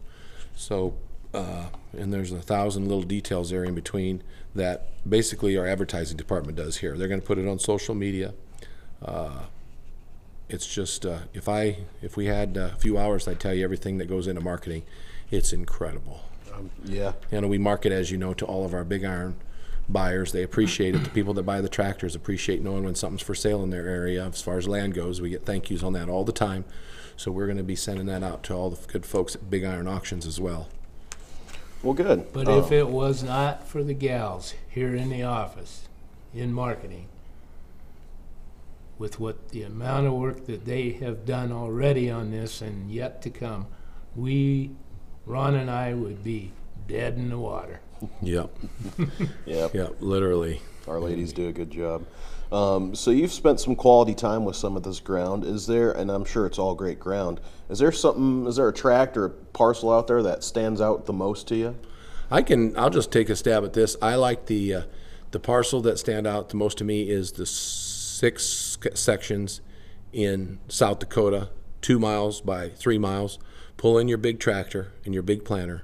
So, 0.55 0.95
uh, 1.33 1.67
and 1.97 2.13
there's 2.13 2.31
a 2.31 2.41
thousand 2.41 2.87
little 2.87 3.03
details 3.03 3.51
there 3.51 3.65
in 3.65 3.75
between 3.75 4.23
that 4.55 4.89
basically 5.09 5.57
our 5.57 5.67
advertising 5.67 6.17
department 6.17 6.57
does 6.57 6.77
here. 6.77 6.97
They're 6.97 7.09
going 7.09 7.21
to 7.21 7.27
put 7.27 7.39
it 7.39 7.49
on 7.49 7.59
social 7.59 7.97
media 7.97 8.35
it's 10.49 10.73
just 10.73 11.07
uh, 11.07 11.21
if 11.33 11.49
I 11.49 11.79
if 12.03 12.17
we 12.17 12.27
had 12.27 12.57
uh, 12.57 12.71
a 12.75 12.77
few 12.77 12.99
hours, 12.99 13.27
I'd 13.27 13.41
tell 13.41 13.55
you 13.55 13.65
everything 13.65 13.99
that 13.99 14.09
goes 14.09 14.27
into 14.27 14.41
marketing. 14.41 14.85
It's 15.31 15.53
incredible. 15.53 16.23
Yeah. 16.85 17.13
You 17.31 17.41
know, 17.41 17.49
we 17.49 17.59
market 17.59 17.93
as 17.93 18.11
you 18.11 18.19
know 18.19 18.35
to 18.35 18.45
all 18.45 18.65
of 18.65 18.75
our 18.75 18.85
big 18.85 19.05
iron 19.05 19.37
buyers. 19.89 20.33
They 20.33 20.43
appreciate 20.43 20.95
it. 20.95 21.05
The 21.05 21.11
people 21.11 21.35
that 21.35 21.43
buy 21.43 21.61
the 21.61 21.69
tractors 21.69 22.15
appreciate 22.15 22.63
knowing 22.63 22.85
when 22.85 22.95
something's 22.95 23.23
for 23.23 23.35
sale 23.35 23.63
in 23.63 23.71
their 23.71 23.87
area. 23.87 24.27
As 24.27 24.43
far 24.43 24.59
as 24.59 24.67
land 24.67 24.95
goes, 24.95 25.21
we 25.21 25.31
get 25.31 25.45
thank 25.45 25.71
yous 25.71 25.83
on 25.83 25.93
that 25.95 26.09
all 26.09 26.25
the 26.25 26.33
time. 26.33 26.65
So 27.17 27.31
we're 27.31 27.47
going 27.47 27.59
to 27.59 27.63
be 27.63 27.77
sending 27.77 28.07
that 28.07 28.23
out 28.23 28.43
to 28.45 28.55
all 28.55 28.71
the 28.71 28.87
good 28.91 29.07
folks 29.07 29.35
at 29.35 29.49
Big 29.49 29.65
Iron 29.65 29.87
Auctions 29.87 30.27
as 30.27 30.41
well. 30.41 30.69
Well, 31.83 31.95
good. 31.95 32.33
But 32.33 32.49
Uh, 32.49 32.59
if 32.59 32.73
it 32.73 32.89
was 32.89 33.23
not 33.23 33.69
for 33.69 33.85
the 33.85 33.95
gals 33.95 34.55
here 34.69 34.95
in 34.95 35.11
the 35.11 35.23
office, 35.23 35.89
in 36.35 36.53
marketing, 36.53 37.07
with 38.99 39.21
what 39.21 39.51
the 39.51 39.63
amount 39.63 40.07
of 40.07 40.15
work 40.15 40.47
that 40.47 40.65
they 40.65 40.93
have 40.93 41.27
done 41.27 41.53
already 41.53 42.11
on 42.11 42.31
this 42.31 42.63
and 42.63 42.91
yet 42.91 43.21
to 43.23 43.31
come, 43.31 43.67
we, 44.17 44.71
Ron 45.27 45.55
and 45.55 45.71
I, 45.71 45.95
would 45.95 46.23
be 46.23 46.53
dead 46.87 47.15
in 47.15 47.31
the 47.31 47.39
water. 47.39 47.81
Yep. 48.23 48.51
yep. 49.47 49.75
Yep. 49.75 49.97
Literally. 50.01 50.61
our 50.87 51.01
ladies 51.01 51.33
do 51.33 51.49
a 51.49 51.53
good 51.53 51.71
job. 51.71 52.05
Um, 52.53 52.95
so 52.95 53.11
you've 53.11 53.33
spent 53.33 53.59
some 53.59 53.75
quality 53.75 54.15
time 54.15 54.45
with 54.45 54.57
some 54.57 54.77
of 54.77 54.83
this 54.83 55.01
ground. 55.01 55.45
Is 55.45 55.67
there, 55.67 55.93
and 55.93 56.11
I'm 56.11 56.25
sure 56.25 56.47
it's 56.47 56.59
all 56.59 56.75
great 56.75 57.01
ground. 57.01 57.41
Is 57.69 57.79
there 57.79 57.91
something? 57.91 58.47
Is 58.47 58.57
there 58.57 58.69
a 58.69 58.73
tract 58.73 59.17
or 59.17 59.25
a 59.25 59.31
parcel 59.31 59.93
out 59.93 60.07
there 60.07 60.23
that 60.23 60.45
stands 60.45 60.81
out 60.81 61.07
the 61.07 61.13
most 61.13 61.49
to 61.49 61.57
you? 61.57 61.79
I 62.31 62.43
can. 62.43 62.77
I'll 62.77 62.91
just 62.91 63.11
take 63.11 63.29
a 63.29 63.37
stab 63.37 63.65
at 63.65 63.73
this. 63.73 63.97
I 64.01 64.15
like 64.17 64.47
the 64.47 64.75
uh, 64.75 64.83
the 65.31 65.41
parcel 65.41 65.81
that 65.83 65.99
stand 65.99 66.27
out 66.27 66.51
the 66.51 66.57
most 66.57 66.79
to 66.79 66.85
me 66.85 67.09
is 67.09 67.33
the 67.33 67.47
six 67.47 68.79
sections 68.95 69.61
in 70.13 70.61
South 70.69 71.01
Dakota, 71.01 71.51
two 71.81 71.99
miles 71.99 72.41
by 72.41 72.69
three 72.69 72.99
miles. 72.99 73.39
Pull 73.77 73.99
in 73.99 74.09
your 74.09 74.19
big 74.19 74.41
tractor 74.41 74.93
and 75.05 75.13
your 75.13 75.23
big 75.23 75.45
planter. 75.45 75.83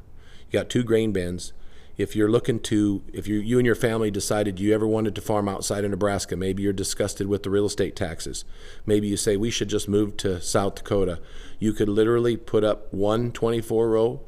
You 0.51 0.59
got 0.59 0.69
two 0.69 0.83
grain 0.83 1.13
bins, 1.13 1.53
if 2.01 2.17
you're 2.17 2.31
looking 2.31 2.61
to, 2.61 3.03
if 3.13 3.29
you, 3.29 3.41
you 3.41 3.59
and 3.59 3.67
your 3.67 3.75
family 3.75 4.11
decided 4.11 4.59
you 4.59 4.75
ever 4.75 4.87
wanted 4.87 5.15
to 5.15 5.21
farm 5.21 5.51
outside 5.51 5.85
of 5.85 5.91
Nebraska, 5.91 6.35
maybe 6.35 6.63
you're 6.63 6.73
disgusted 6.73 7.27
with 7.27 7.43
the 7.43 7.51
real 7.51 7.67
estate 7.67 7.95
taxes. 7.95 8.47
Maybe 8.87 9.07
you 9.07 9.19
say 9.19 9.37
we 9.37 9.51
should 9.51 9.69
just 9.69 9.87
move 9.87 10.17
to 10.19 10.41
South 10.41 10.77
Dakota. 10.77 11.21
You 11.59 11.75
could 11.75 11.91
literally 11.91 12.39
put 12.39 12.65
up 12.65 12.93
one 12.93 13.33
24 13.33 13.91
row 13.91 14.23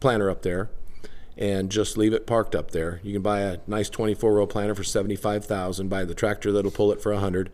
planter 0.00 0.30
up 0.30 0.40
there 0.40 0.70
and 1.36 1.70
just 1.70 1.98
leave 1.98 2.14
it 2.14 2.26
parked 2.26 2.54
up 2.54 2.70
there. 2.70 3.00
You 3.02 3.12
can 3.12 3.22
buy 3.22 3.40
a 3.40 3.58
nice 3.66 3.90
24 3.90 4.32
row 4.32 4.46
planter 4.46 4.74
for 4.74 4.84
75,000, 4.84 5.88
buy 5.88 6.06
the 6.06 6.14
tractor 6.14 6.52
that'll 6.52 6.70
pull 6.70 6.90
it 6.90 7.02
for 7.02 7.12
100. 7.12 7.52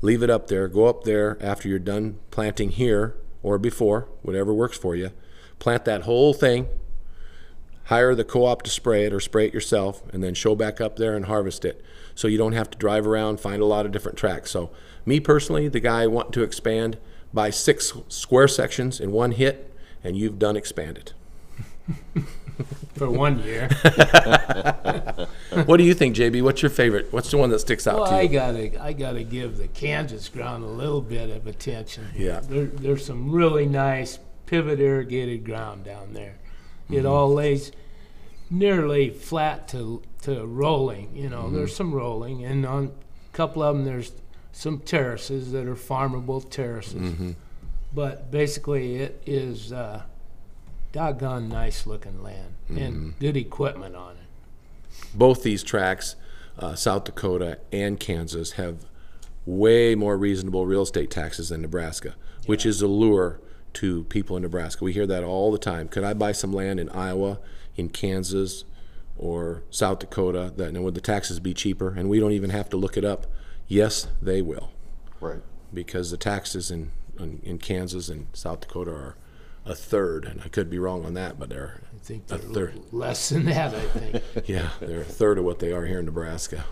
Leave 0.00 0.22
it 0.22 0.30
up 0.30 0.46
there, 0.46 0.68
go 0.68 0.86
up 0.86 1.02
there 1.02 1.36
after 1.40 1.68
you're 1.68 1.80
done 1.80 2.20
planting 2.30 2.70
here 2.70 3.16
or 3.42 3.58
before, 3.58 4.08
whatever 4.22 4.52
works 4.52 4.76
for 4.76 4.96
you. 4.96 5.10
Plant 5.58 5.84
that 5.84 6.02
whole 6.02 6.32
thing, 6.32 6.68
hire 7.88 8.14
the 8.14 8.24
co-op 8.24 8.62
to 8.62 8.70
spray 8.70 9.04
it 9.04 9.14
or 9.14 9.20
spray 9.20 9.46
it 9.46 9.54
yourself 9.54 10.02
and 10.12 10.22
then 10.22 10.34
show 10.34 10.54
back 10.54 10.78
up 10.78 10.96
there 10.96 11.16
and 11.16 11.24
harvest 11.24 11.64
it 11.64 11.82
so 12.14 12.28
you 12.28 12.36
don't 12.36 12.52
have 12.52 12.70
to 12.70 12.76
drive 12.76 13.06
around 13.06 13.40
find 13.40 13.62
a 13.62 13.64
lot 13.64 13.86
of 13.86 13.92
different 13.92 14.18
tracks 14.18 14.50
so 14.50 14.70
me 15.06 15.18
personally 15.18 15.68
the 15.68 15.80
guy 15.80 16.06
wanting 16.06 16.32
to 16.32 16.42
expand 16.42 16.98
buy 17.32 17.48
six 17.48 17.94
square 18.08 18.46
sections 18.46 19.00
in 19.00 19.10
one 19.10 19.32
hit 19.32 19.74
and 20.04 20.18
you've 20.18 20.38
done 20.38 20.54
expanded 20.54 21.12
for 22.94 23.10
one 23.10 23.42
year. 23.44 23.68
what 25.64 25.76
do 25.76 25.84
you 25.84 25.94
think 25.94 26.16
jb 26.16 26.42
what's 26.42 26.62
your 26.62 26.70
favorite 26.70 27.12
what's 27.12 27.30
the 27.30 27.36
one 27.36 27.50
that 27.50 27.58
sticks 27.60 27.86
out 27.86 27.96
Well, 28.00 28.10
to 28.10 28.16
I 28.16 28.26
gotta, 28.26 28.82
I 28.82 28.92
gotta 28.92 29.22
give 29.24 29.56
the 29.58 29.68
Kansas 29.68 30.28
ground 30.28 30.64
a 30.64 30.68
little 30.68 31.00
bit 31.00 31.30
of 31.30 31.46
attention. 31.46 32.06
Yeah. 32.16 32.40
There, 32.40 32.64
there's 32.66 33.04
some 33.04 33.30
really 33.30 33.66
nice 33.66 34.18
pivot 34.46 34.80
irrigated 34.80 35.44
ground 35.44 35.84
down 35.84 36.12
there. 36.14 36.34
It 36.90 36.94
Mm-hmm. 36.98 37.06
all 37.06 37.34
lays 37.34 37.70
nearly 38.50 39.10
flat 39.10 39.68
to, 39.68 40.02
to 40.22 40.46
rolling, 40.46 41.14
you 41.14 41.28
know, 41.28 41.42
Mm-hmm. 41.44 41.54
there's 41.56 41.76
some 41.76 41.92
rolling, 41.94 42.44
and 42.44 42.64
on 42.64 42.84
a 43.32 43.36
couple 43.36 43.62
of 43.62 43.76
them, 43.76 43.84
there's 43.84 44.12
some 44.52 44.78
terraces 44.80 45.52
that 45.52 45.66
are 45.66 45.74
farmable 45.76 46.48
terraces. 46.50 46.94
Mm-hmm. 47.12 47.32
But 47.94 48.30
basically, 48.30 48.96
it 48.96 49.22
is, 49.26 49.70
uh, 49.72 50.02
doggone 50.92 51.48
nice 51.48 51.86
looking 51.86 52.22
land 52.22 52.54
Mm-hmm. 52.70 52.78
and 52.82 53.18
good 53.18 53.34
equipment 53.36 53.96
on 53.96 54.16
it. 54.16 55.08
both 55.14 55.42
these 55.42 55.62
tracks, 55.62 56.16
uh, 56.58 56.74
South 56.74 57.04
Dakota 57.04 57.58
and 57.72 57.98
Kansas, 57.98 58.52
have 58.52 58.84
way 59.46 59.94
more 59.94 60.18
reasonable 60.18 60.66
real 60.66 60.82
estate 60.82 61.10
taxes 61.10 61.48
than 61.48 61.62
Nebraska, 61.62 62.14
which 62.44 62.66
is 62.66 62.82
a 62.82 62.86
lure 62.86 63.40
to 63.72 64.04
people 64.04 64.36
in 64.36 64.42
Nebraska. 64.42 64.84
We 64.84 64.92
hear 64.92 65.06
that 65.06 65.24
all 65.24 65.50
the 65.50 65.56
time. 65.58 65.88
Could 65.88 66.04
I 66.04 66.12
buy 66.12 66.32
some 66.32 66.52
land 66.52 66.78
in 66.78 66.90
Iowa, 66.90 67.38
in 67.76 67.88
Kansas, 67.88 68.64
or 69.16 69.62
South 69.70 70.00
Dakota? 70.00 70.52
That 70.54 70.68
and 70.74 70.84
would 70.84 70.94
the 70.94 71.00
taxes 71.00 71.40
be 71.40 71.54
cheaper? 71.54 71.94
And 71.96 72.10
we 72.10 72.20
don't 72.20 72.32
even 72.32 72.50
have 72.50 72.68
to 72.68 72.76
look 72.76 72.98
it 72.98 73.04
up. 73.04 73.26
Yes, 73.66 74.08
they 74.20 74.42
will, 74.42 74.70
Right. 75.20 75.40
because 75.72 76.10
the 76.10 76.18
taxes 76.18 76.70
in 76.70 76.90
in, 77.18 77.40
in 77.42 77.56
Kansas 77.58 78.10
and 78.10 78.26
South 78.34 78.60
Dakota 78.60 78.90
are 78.90 79.16
a 79.68 79.74
third, 79.74 80.24
and 80.24 80.40
I 80.44 80.48
could 80.48 80.70
be 80.70 80.78
wrong 80.78 81.04
on 81.04 81.14
that, 81.14 81.38
but 81.38 81.48
they're 81.48 81.80
I 81.94 81.98
think 82.04 82.24
A 82.30 82.38
they're 82.38 82.68
third. 82.70 82.80
less 82.92 83.28
than 83.28 83.44
that, 83.46 83.74
I 83.74 83.80
think. 83.80 84.22
yeah, 84.48 84.70
they're 84.80 85.02
a 85.02 85.04
third 85.04 85.38
of 85.38 85.44
what 85.44 85.58
they 85.58 85.72
are 85.72 85.84
here 85.84 85.98
in 85.98 86.06
Nebraska. 86.06 86.64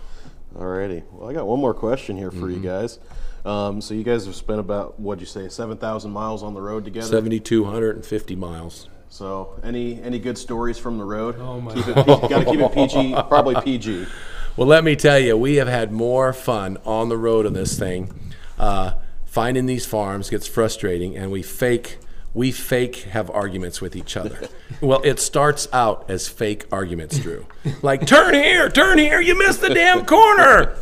Alrighty. 0.55 1.03
Well, 1.11 1.29
I 1.29 1.33
got 1.33 1.45
one 1.45 1.59
more 1.59 1.73
question 1.73 2.17
here 2.17 2.31
for 2.31 2.49
you 2.49 2.59
guys. 2.59 2.99
Um, 3.45 3.79
so 3.81 3.93
you 3.93 4.03
guys 4.03 4.25
have 4.25 4.35
spent 4.35 4.59
about 4.59 4.99
what'd 4.99 5.21
you 5.21 5.27
say, 5.27 5.47
seven 5.49 5.77
thousand 5.77 6.11
miles 6.11 6.43
on 6.43 6.53
the 6.53 6.61
road 6.61 6.83
together. 6.85 7.07
7,250 7.07 8.35
miles. 8.35 8.89
So 9.09 9.59
any 9.63 10.01
any 10.01 10.19
good 10.19 10.37
stories 10.37 10.77
from 10.77 10.97
the 10.97 11.05
road? 11.05 11.35
Oh, 11.39 11.61
my 11.61 11.73
Keep 11.73 11.87
it, 11.87 11.95
got 12.05 12.29
to 12.29 12.45
keep 12.45 12.59
it 12.59 12.73
PG, 12.73 13.13
probably 13.29 13.55
PG. 13.61 14.05
Well, 14.57 14.67
let 14.67 14.83
me 14.83 14.95
tell 14.95 15.19
you, 15.19 15.37
we 15.37 15.55
have 15.57 15.67
had 15.67 15.91
more 15.91 16.33
fun 16.33 16.77
on 16.83 17.09
the 17.09 17.17
road 17.17 17.45
on 17.45 17.53
this 17.53 17.77
thing. 17.77 18.33
Uh, 18.57 18.93
finding 19.25 19.65
these 19.67 19.85
farms 19.85 20.29
gets 20.29 20.47
frustrating, 20.47 21.15
and 21.15 21.31
we 21.31 21.43
fake 21.43 21.99
we 22.37 22.51
fake 22.51 22.97
have 22.97 23.31
arguments 23.31 23.81
with 23.81 23.95
each 23.95 24.15
other. 24.15 24.47
well, 24.79 25.01
it 25.03 25.19
starts 25.19 25.67
out 25.73 26.07
as 26.07 26.27
fake 26.27 26.67
arguments, 26.71 27.17
Drew. 27.17 27.47
Like 27.81 28.05
turn 28.05 28.35
here, 28.35 28.69
turn 28.69 28.99
here, 28.99 29.19
you 29.19 29.35
missed 29.35 29.61
the 29.61 29.73
damn 29.73 30.05
corner. 30.05 30.77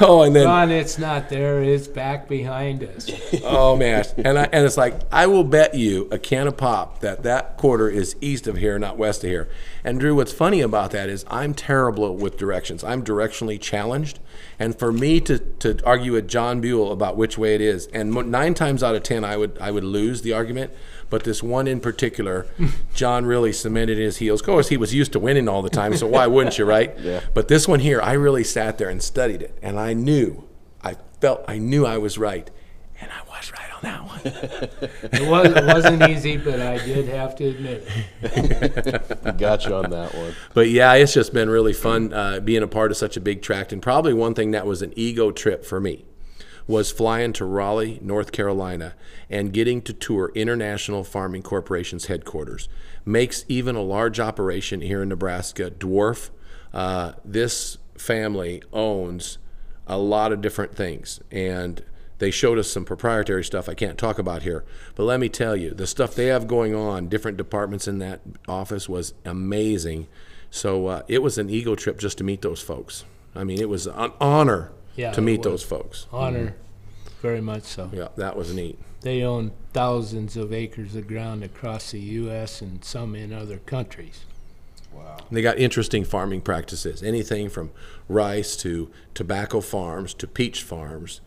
oh, 0.00 0.22
and 0.22 0.34
then 0.34 0.44
Ron, 0.44 0.72
it's 0.72 0.98
not 0.98 1.28
there. 1.28 1.62
It's 1.62 1.86
back 1.86 2.28
behind 2.28 2.82
us. 2.82 3.08
oh 3.44 3.76
man, 3.76 4.04
and 4.16 4.40
I, 4.40 4.48
and 4.52 4.66
it's 4.66 4.76
like 4.76 5.00
I 5.12 5.28
will 5.28 5.44
bet 5.44 5.74
you 5.74 6.08
a 6.10 6.18
can 6.18 6.48
of 6.48 6.56
pop 6.56 6.98
that 6.98 7.22
that 7.22 7.56
quarter 7.56 7.88
is 7.88 8.16
east 8.20 8.48
of 8.48 8.56
here, 8.56 8.76
not 8.76 8.98
west 8.98 9.22
of 9.22 9.30
here. 9.30 9.48
And 9.84 10.00
Drew, 10.00 10.16
what's 10.16 10.32
funny 10.32 10.60
about 10.60 10.90
that 10.90 11.08
is 11.08 11.24
I'm 11.30 11.54
terrible 11.54 12.16
with 12.16 12.36
directions. 12.36 12.82
I'm 12.82 13.04
directionally 13.04 13.60
challenged, 13.60 14.18
and 14.58 14.78
for 14.78 14.92
me 14.92 15.20
to 15.22 15.38
to 15.38 15.78
argue 15.84 16.12
with 16.12 16.28
John 16.28 16.60
Buell 16.60 16.92
about 16.92 17.16
which 17.16 17.38
way 17.38 17.54
it 17.54 17.60
is, 17.60 17.86
and 17.88 18.12
nine 18.30 18.54
times 18.54 18.82
out 18.82 18.94
of 18.94 19.02
ten 19.02 19.24
I 19.24 19.36
would 19.36 19.58
I 19.60 19.70
would 19.70 19.84
lose 19.84 20.22
the 20.22 20.32
argument. 20.32 20.72
But 21.10 21.24
this 21.24 21.42
one 21.42 21.66
in 21.66 21.80
particular, 21.80 22.46
John 22.94 23.24
really 23.24 23.52
cemented 23.52 23.96
his 23.96 24.18
heels. 24.18 24.40
Of 24.40 24.46
course, 24.46 24.68
he 24.68 24.76
was 24.76 24.94
used 24.94 25.12
to 25.12 25.18
winning 25.18 25.48
all 25.48 25.62
the 25.62 25.70
time, 25.70 25.96
so 25.96 26.06
why 26.06 26.26
wouldn't 26.26 26.58
you, 26.58 26.64
right? 26.64 26.94
Yeah. 27.08 27.20
But 27.32 27.48
this 27.48 27.66
one 27.66 27.80
here, 27.80 28.02
I 28.02 28.12
really 28.12 28.44
sat 28.44 28.76
there 28.76 28.90
and 28.90 29.02
studied 29.02 29.40
it, 29.40 29.58
and 29.62 29.78
I 29.78 29.94
knew, 29.94 30.44
I 30.82 30.96
felt, 31.20 31.42
I 31.48 31.56
knew 31.56 31.86
I 31.86 31.96
was 31.96 32.18
right, 32.18 32.50
and 33.00 33.10
I 33.10 33.20
was 33.28 33.52
right 33.52 33.72
on 33.74 33.80
that 33.82 34.04
one. 34.04 34.18
It, 35.10 35.28
was, 35.28 35.46
it 35.48 35.64
wasn't 35.64 36.08
easy, 36.10 36.36
but 36.36 36.60
I 36.60 36.84
did 36.84 37.08
have 37.08 37.34
to 37.36 37.48
admit 37.48 37.86
it. 38.22 39.38
Got 39.38 39.64
you 39.64 39.74
on 39.74 39.90
that 39.90 40.14
one. 40.14 40.34
But 40.54 40.68
yeah, 40.70 40.92
it's 40.94 41.12
just 41.12 41.32
been 41.32 41.48
really 41.48 41.72
fun 41.72 42.12
uh, 42.12 42.40
being 42.40 42.62
a 42.62 42.68
part 42.68 42.90
of 42.90 42.96
such 42.96 43.16
a 43.16 43.20
big 43.20 43.42
tract. 43.42 43.72
And 43.72 43.80
probably 43.80 44.12
one 44.12 44.34
thing 44.34 44.50
that 44.50 44.66
was 44.66 44.82
an 44.82 44.92
ego 44.96 45.30
trip 45.30 45.64
for 45.64 45.80
me 45.80 46.04
was 46.66 46.92
flying 46.92 47.32
to 47.34 47.44
Raleigh, 47.44 47.98
North 48.02 48.32
Carolina, 48.32 48.94
and 49.30 49.52
getting 49.52 49.80
to 49.82 49.92
tour 49.92 50.30
International 50.34 51.02
Farming 51.02 51.42
Corporation's 51.42 52.06
headquarters. 52.06 52.68
Makes 53.04 53.44
even 53.48 53.74
a 53.74 53.82
large 53.82 54.20
operation 54.20 54.82
here 54.82 55.02
in 55.02 55.08
Nebraska 55.08 55.70
dwarf. 55.70 56.30
Uh, 56.74 57.12
this 57.24 57.78
family 57.96 58.62
owns 58.72 59.38
a 59.86 59.98
lot 59.98 60.32
of 60.32 60.42
different 60.42 60.74
things. 60.76 61.20
And 61.30 61.82
they 62.18 62.30
showed 62.30 62.58
us 62.58 62.70
some 62.70 62.84
proprietary 62.84 63.44
stuff 63.44 63.68
I 63.68 63.74
can't 63.74 63.98
talk 63.98 64.18
about 64.18 64.42
here. 64.42 64.64
But 64.94 65.04
let 65.04 65.20
me 65.20 65.28
tell 65.28 65.56
you, 65.56 65.70
the 65.70 65.86
stuff 65.86 66.14
they 66.14 66.26
have 66.26 66.46
going 66.46 66.74
on, 66.74 67.08
different 67.08 67.36
departments 67.36 67.86
in 67.86 67.98
that 67.98 68.20
office, 68.48 68.88
was 68.88 69.14
amazing. 69.24 70.08
So 70.50 70.86
uh, 70.86 71.02
it 71.08 71.22
was 71.22 71.38
an 71.38 71.50
ego 71.50 71.74
trip 71.74 71.98
just 71.98 72.18
to 72.18 72.24
meet 72.24 72.42
those 72.42 72.60
folks. 72.60 73.04
I 73.34 73.44
mean, 73.44 73.60
it 73.60 73.68
was 73.68 73.86
an 73.86 74.12
honor 74.20 74.72
Yeah, 74.96 75.12
to 75.12 75.20
meet 75.20 75.42
those 75.42 75.62
folks. 75.62 76.06
Honor, 76.12 76.56
very 77.22 77.40
much 77.40 77.64
so. 77.64 77.90
Yeah, 77.92 78.08
that 78.16 78.36
was 78.36 78.52
neat. 78.52 78.78
They 79.02 79.22
own 79.22 79.52
thousands 79.72 80.36
of 80.36 80.52
acres 80.52 80.96
of 80.96 81.06
ground 81.06 81.44
across 81.44 81.92
the 81.92 82.00
U.S. 82.00 82.60
and 82.60 82.84
some 82.84 83.14
in 83.14 83.32
other 83.32 83.58
countries. 83.58 84.24
Wow. 84.92 85.18
They 85.30 85.42
got 85.42 85.58
interesting 85.58 86.04
farming 86.04 86.40
practices, 86.40 87.02
anything 87.02 87.48
from 87.48 87.70
rice 88.08 88.56
to 88.56 88.90
tobacco 89.14 89.60
farms 89.60 90.14
to 90.14 90.26
peach 90.26 90.62
farms, 90.62 91.20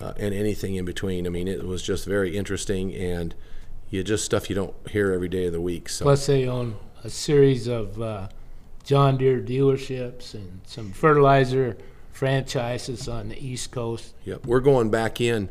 uh, 0.00 0.12
and 0.16 0.34
anything 0.34 0.74
in 0.74 0.84
between. 0.84 1.26
I 1.26 1.30
mean, 1.30 1.48
it 1.48 1.66
was 1.66 1.82
just 1.82 2.06
very 2.06 2.36
interesting, 2.36 2.94
and 2.94 3.34
you 3.90 4.02
just 4.02 4.24
stuff 4.24 4.48
you 4.48 4.56
don't 4.56 4.74
hear 4.90 5.12
every 5.12 5.28
day 5.28 5.46
of 5.46 5.52
the 5.52 5.60
week. 5.60 5.88
So 5.88 6.04
Plus, 6.04 6.26
they 6.26 6.46
own 6.46 6.76
a 7.04 7.10
series 7.10 7.66
of 7.66 8.00
uh, 8.00 8.28
John 8.84 9.16
Deere 9.16 9.40
dealerships 9.40 10.34
and 10.34 10.60
some 10.66 10.92
fertilizer 10.92 11.76
franchises 12.12 13.08
on 13.08 13.28
the 13.28 13.44
East 13.44 13.70
Coast. 13.70 14.14
Yep, 14.24 14.46
we're 14.46 14.60
going 14.60 14.90
back 14.90 15.20
in. 15.20 15.48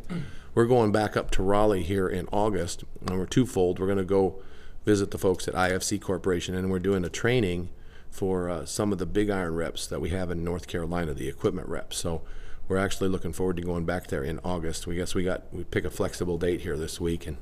We're 0.54 0.66
going 0.66 0.92
back 0.92 1.16
up 1.16 1.30
to 1.32 1.44
Raleigh 1.44 1.84
here 1.84 2.08
in 2.08 2.28
August, 2.32 2.84
and 3.06 3.20
we're 3.20 3.28
twofold. 3.28 3.80
We're 3.80 3.86
going 3.86 4.00
to 4.00 4.04
go 4.04 4.42
visit 4.86 5.12
the 5.12 5.18
folks 5.18 5.48
at 5.48 5.54
IFC 5.54 6.02
Corporation, 6.02 6.56
and 6.56 6.72
we're 6.72 6.80
doing 6.80 7.06
a 7.06 7.10
training 7.10 7.70
for 8.10 8.50
uh, 8.50 8.66
some 8.66 8.92
of 8.92 8.98
the 8.98 9.06
big 9.06 9.30
iron 9.30 9.54
reps 9.54 9.86
that 9.86 10.02
we 10.02 10.10
have 10.10 10.32
in 10.32 10.44
North 10.44 10.68
Carolina, 10.68 11.14
the 11.14 11.28
equipment 11.28 11.68
reps. 11.70 11.98
So 11.98 12.24
we're 12.68 12.78
actually 12.78 13.10
looking 13.10 13.34
forward 13.34 13.58
to 13.58 13.62
going 13.62 13.86
back 13.86 14.08
there 14.08 14.24
in 14.24 14.40
August. 14.44 14.88
We 14.88 14.96
guess 14.96 15.16
we 15.16 15.24
got 15.24 15.44
we 15.54 15.64
pick 15.64 15.86
a 15.86 15.90
flexible 15.90 16.38
date 16.38 16.62
here 16.62 16.78
this 16.78 17.00
week, 17.00 17.28
and 17.28 17.38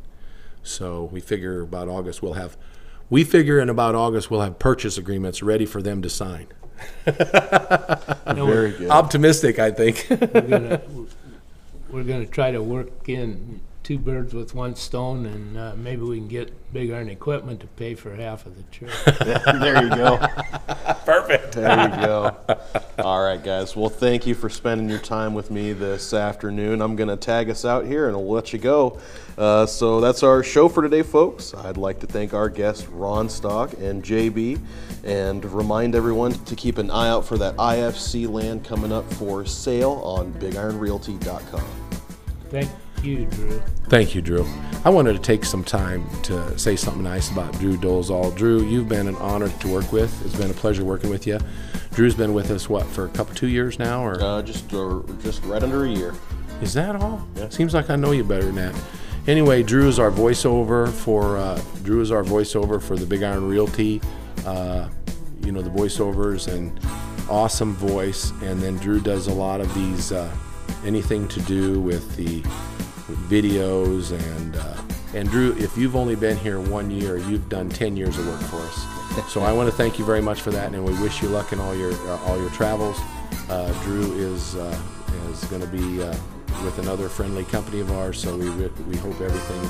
so 0.64 1.10
we 1.12 1.20
figure 1.20 1.62
about 1.62 1.88
August 1.88 2.22
we'll 2.22 2.34
have. 2.34 2.58
We 3.10 3.24
figure 3.24 3.60
in 3.60 3.70
about 3.70 3.96
August 3.96 4.32
we'll 4.32 4.42
have 4.42 4.60
purchase 4.60 4.98
agreements 4.98 5.44
ready 5.44 5.66
for 5.66 5.82
them 5.82 6.02
to 6.02 6.10
sign. 6.10 6.48
Very 7.06 8.72
good. 8.72 8.90
Optimistic, 8.90 9.60
I 9.60 9.72
think. 9.72 10.08
We're 10.10 10.42
gonna, 10.42 10.82
we're 11.90 12.04
gonna 12.04 12.26
try 12.26 12.52
to 12.52 12.62
work 12.62 13.08
in 13.08 13.62
two 13.86 14.00
birds 14.00 14.34
with 14.34 14.56
one 14.56 14.76
stone, 14.76 15.28
and 15.28 15.58
uh, 15.58 15.74
maybe 15.78 16.02
we 16.02 16.18
can 16.18 16.28
get 16.28 16.52
Big 16.74 16.90
Iron 16.90 17.08
Equipment 17.08 17.60
to 17.60 17.68
pay 17.68 17.94
for 17.94 18.16
half 18.16 18.48
of 18.48 18.58
the 18.58 18.64
trip. 18.64 18.92
there 19.60 19.84
you 19.84 19.90
go. 19.90 20.18
Perfect. 21.06 21.54
There 21.54 21.84
you 21.84 21.96
go. 22.04 22.36
All 22.98 23.24
right, 23.24 23.42
guys. 23.42 23.76
Well, 23.76 23.90
thank 23.90 24.26
you 24.26 24.34
for 24.34 24.50
spending 24.50 24.90
your 24.90 25.00
time 25.00 25.36
with 25.36 25.52
me 25.52 25.72
this 25.72 26.16
afternoon. 26.16 26.82
I'm 26.82 26.96
going 26.96 27.10
to 27.10 27.16
tag 27.16 27.52
us 27.52 27.64
out 27.64 27.86
here 27.86 28.08
and 28.08 28.18
we'll 28.18 28.32
let 28.32 28.54
you 28.54 28.60
go. 28.60 29.00
Uh, 29.38 29.68
so 29.68 30.02
that's 30.02 30.24
our 30.24 30.42
show 30.42 30.68
for 30.68 30.82
today, 30.82 31.04
folks. 31.04 31.54
I'd 31.54 31.78
like 31.78 32.00
to 32.00 32.08
thank 32.08 32.34
our 32.34 32.50
guests, 32.50 32.88
Ron 32.88 33.30
Stock 33.30 33.74
and 33.74 34.04
JB, 34.04 34.60
and 35.04 35.46
remind 35.46 35.94
everyone 35.94 36.32
to 36.32 36.56
keep 36.56 36.80
an 36.80 36.90
eye 36.90 37.10
out 37.10 37.24
for 37.24 37.38
that 37.38 37.56
IFC 37.58 38.28
land 38.28 38.66
coming 38.66 38.92
up 38.92 39.12
for 39.14 39.46
sale 39.46 40.02
on 40.04 40.34
BigIronRealty.com. 40.34 41.64
Thank 42.50 42.70
you, 43.04 43.26
Drew. 43.26 43.60
Thank 43.88 44.16
you, 44.16 44.22
Drew. 44.22 44.46
I 44.84 44.90
wanted 44.90 45.14
to 45.14 45.20
take 45.20 45.46
some 45.46 45.64
time 45.64 46.08
to 46.24 46.58
say 46.58 46.76
something 46.76 47.04
nice 47.04 47.30
about 47.32 47.54
Drew 47.60 47.78
Dolezal. 47.78 48.36
Drew, 48.36 48.64
you've 48.64 48.90
been 48.90 49.08
an 49.08 49.16
honor 49.18 49.50
to 49.50 49.68
work 49.68 49.92
with. 49.92 50.26
It's 50.26 50.36
been 50.36 50.50
a 50.50 50.54
pleasure 50.56 50.84
working 50.84 51.10
with 51.10 51.28
you. 51.28 51.40
Drew's 51.94 52.16
been 52.16 52.34
with 52.34 52.52
us 52.52 52.68
what 52.68 52.86
for 52.86 53.06
a 53.06 53.10
couple 53.10 53.36
two 53.36 53.48
years 53.48 53.80
now, 53.80 54.04
or 54.06 54.22
Uh, 54.22 54.42
just, 54.42 54.74
uh, 54.74 55.02
just 55.22 55.44
right 55.46 55.62
under 55.64 55.86
a 55.86 55.90
year. 55.90 56.14
is 56.62 56.74
that 56.74 56.96
all? 56.96 57.26
Seems 57.50 57.74
like 57.74 57.90
I 57.90 57.96
know 57.96 58.12
you 58.12 58.24
better 58.24 58.46
than 58.46 58.56
that. 58.56 58.76
Anyway, 59.28 59.64
Drew 59.64 59.88
is 59.88 59.98
our 60.00 60.12
voiceover 60.12 60.90
for 60.90 61.38
uh, 61.38 61.60
Drew 61.84 62.02
is 62.02 62.12
our 62.12 62.24
voiceover 62.24 62.82
for 62.82 62.96
the 62.96 63.06
Big 63.06 63.24
Iron 63.24 63.48
Realty. 63.48 64.02
Uh, 64.46 64.88
you 65.44 65.52
know 65.52 65.62
the 65.62 65.70
voiceovers 65.70 66.48
and 66.52 66.80
awesome 67.30 67.74
voice. 67.76 68.32
And 68.44 68.62
then 68.62 68.78
Drew 68.78 69.00
does 69.00 69.28
a 69.28 69.34
lot 69.34 69.62
of 69.62 69.74
these 69.74 70.12
uh, 70.12 70.30
anything 70.86 71.28
to 71.30 71.40
do 71.42 71.80
with 71.80 72.16
the 72.16 72.42
with 72.42 72.85
videos 73.08 74.12
and 74.12 74.56
uh, 74.56 74.82
and 75.14 75.30
Drew. 75.30 75.56
If 75.58 75.78
you've 75.78 75.96
only 75.96 76.16
been 76.16 76.38
here 76.38 76.60
one 76.60 76.92
year, 76.92 77.18
you've 77.18 77.50
done 77.50 77.70
ten 77.70 77.96
years 77.96 78.18
of 78.18 78.28
work 78.28 78.42
for 78.42 78.58
us. 78.58 78.86
so 79.32 79.42
I 79.42 79.52
want 79.52 79.70
to 79.70 79.76
thank 79.76 80.00
you 80.00 80.06
very 80.06 80.22
much 80.22 80.42
for 80.42 80.52
that, 80.52 80.74
and 80.74 80.84
we 80.84 80.94
wish 81.02 81.22
you 81.22 81.30
luck 81.30 81.54
in 81.54 81.60
all 81.60 81.76
your 81.76 81.94
uh, 81.94 82.18
all 82.26 82.40
your 82.40 82.50
travels. 82.52 82.98
Uh, 83.50 83.72
Drew 83.84 84.14
is 84.14 84.56
uh, 84.56 84.80
is 85.32 85.44
going 85.46 85.62
to 85.62 85.68
be 85.68 86.02
uh, 86.02 86.16
with 86.64 86.80
another 86.80 87.10
friendly 87.10 87.44
company 87.46 87.80
of 87.80 87.92
ours, 87.92 88.20
so 88.20 88.36
we 88.36 88.50
we 88.50 88.98
hope 88.98 89.20
everything. 89.22 89.62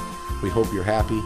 We 0.41 0.49
hope 0.49 0.71
you're 0.73 0.83
happy, 0.83 1.21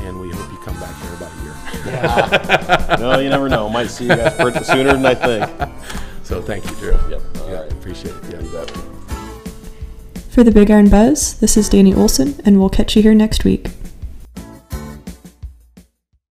and 0.00 0.20
we 0.20 0.30
hope 0.30 0.50
you 0.50 0.58
come 0.58 0.78
back 0.80 0.94
here 1.02 1.14
about 1.14 1.32
a 1.32 1.42
year. 1.44 2.98
No, 2.98 3.18
you 3.18 3.28
never 3.28 3.48
know. 3.48 3.68
Might 3.68 3.88
see 3.90 4.04
you 4.04 4.16
guys 4.16 4.66
sooner 4.66 4.92
than 4.92 5.04
I 5.04 5.14
think. 5.14 5.70
So 6.22 6.40
thank 6.40 6.64
you, 6.64 6.76
Drew. 6.76 6.92
Yep. 7.10 7.22
All 7.40 7.50
yeah, 7.50 7.60
right. 7.60 7.72
appreciate 7.72 8.14
it. 8.14 8.42
Yeah. 8.52 8.93
For 10.34 10.42
the 10.42 10.50
Big 10.50 10.68
Iron 10.68 10.90
Buzz, 10.90 11.34
this 11.34 11.56
is 11.56 11.68
Danny 11.68 11.94
Olson, 11.94 12.34
and 12.44 12.58
we'll 12.58 12.68
catch 12.68 12.96
you 12.96 13.02
here 13.02 13.14
next 13.14 13.44
week. 13.44 13.70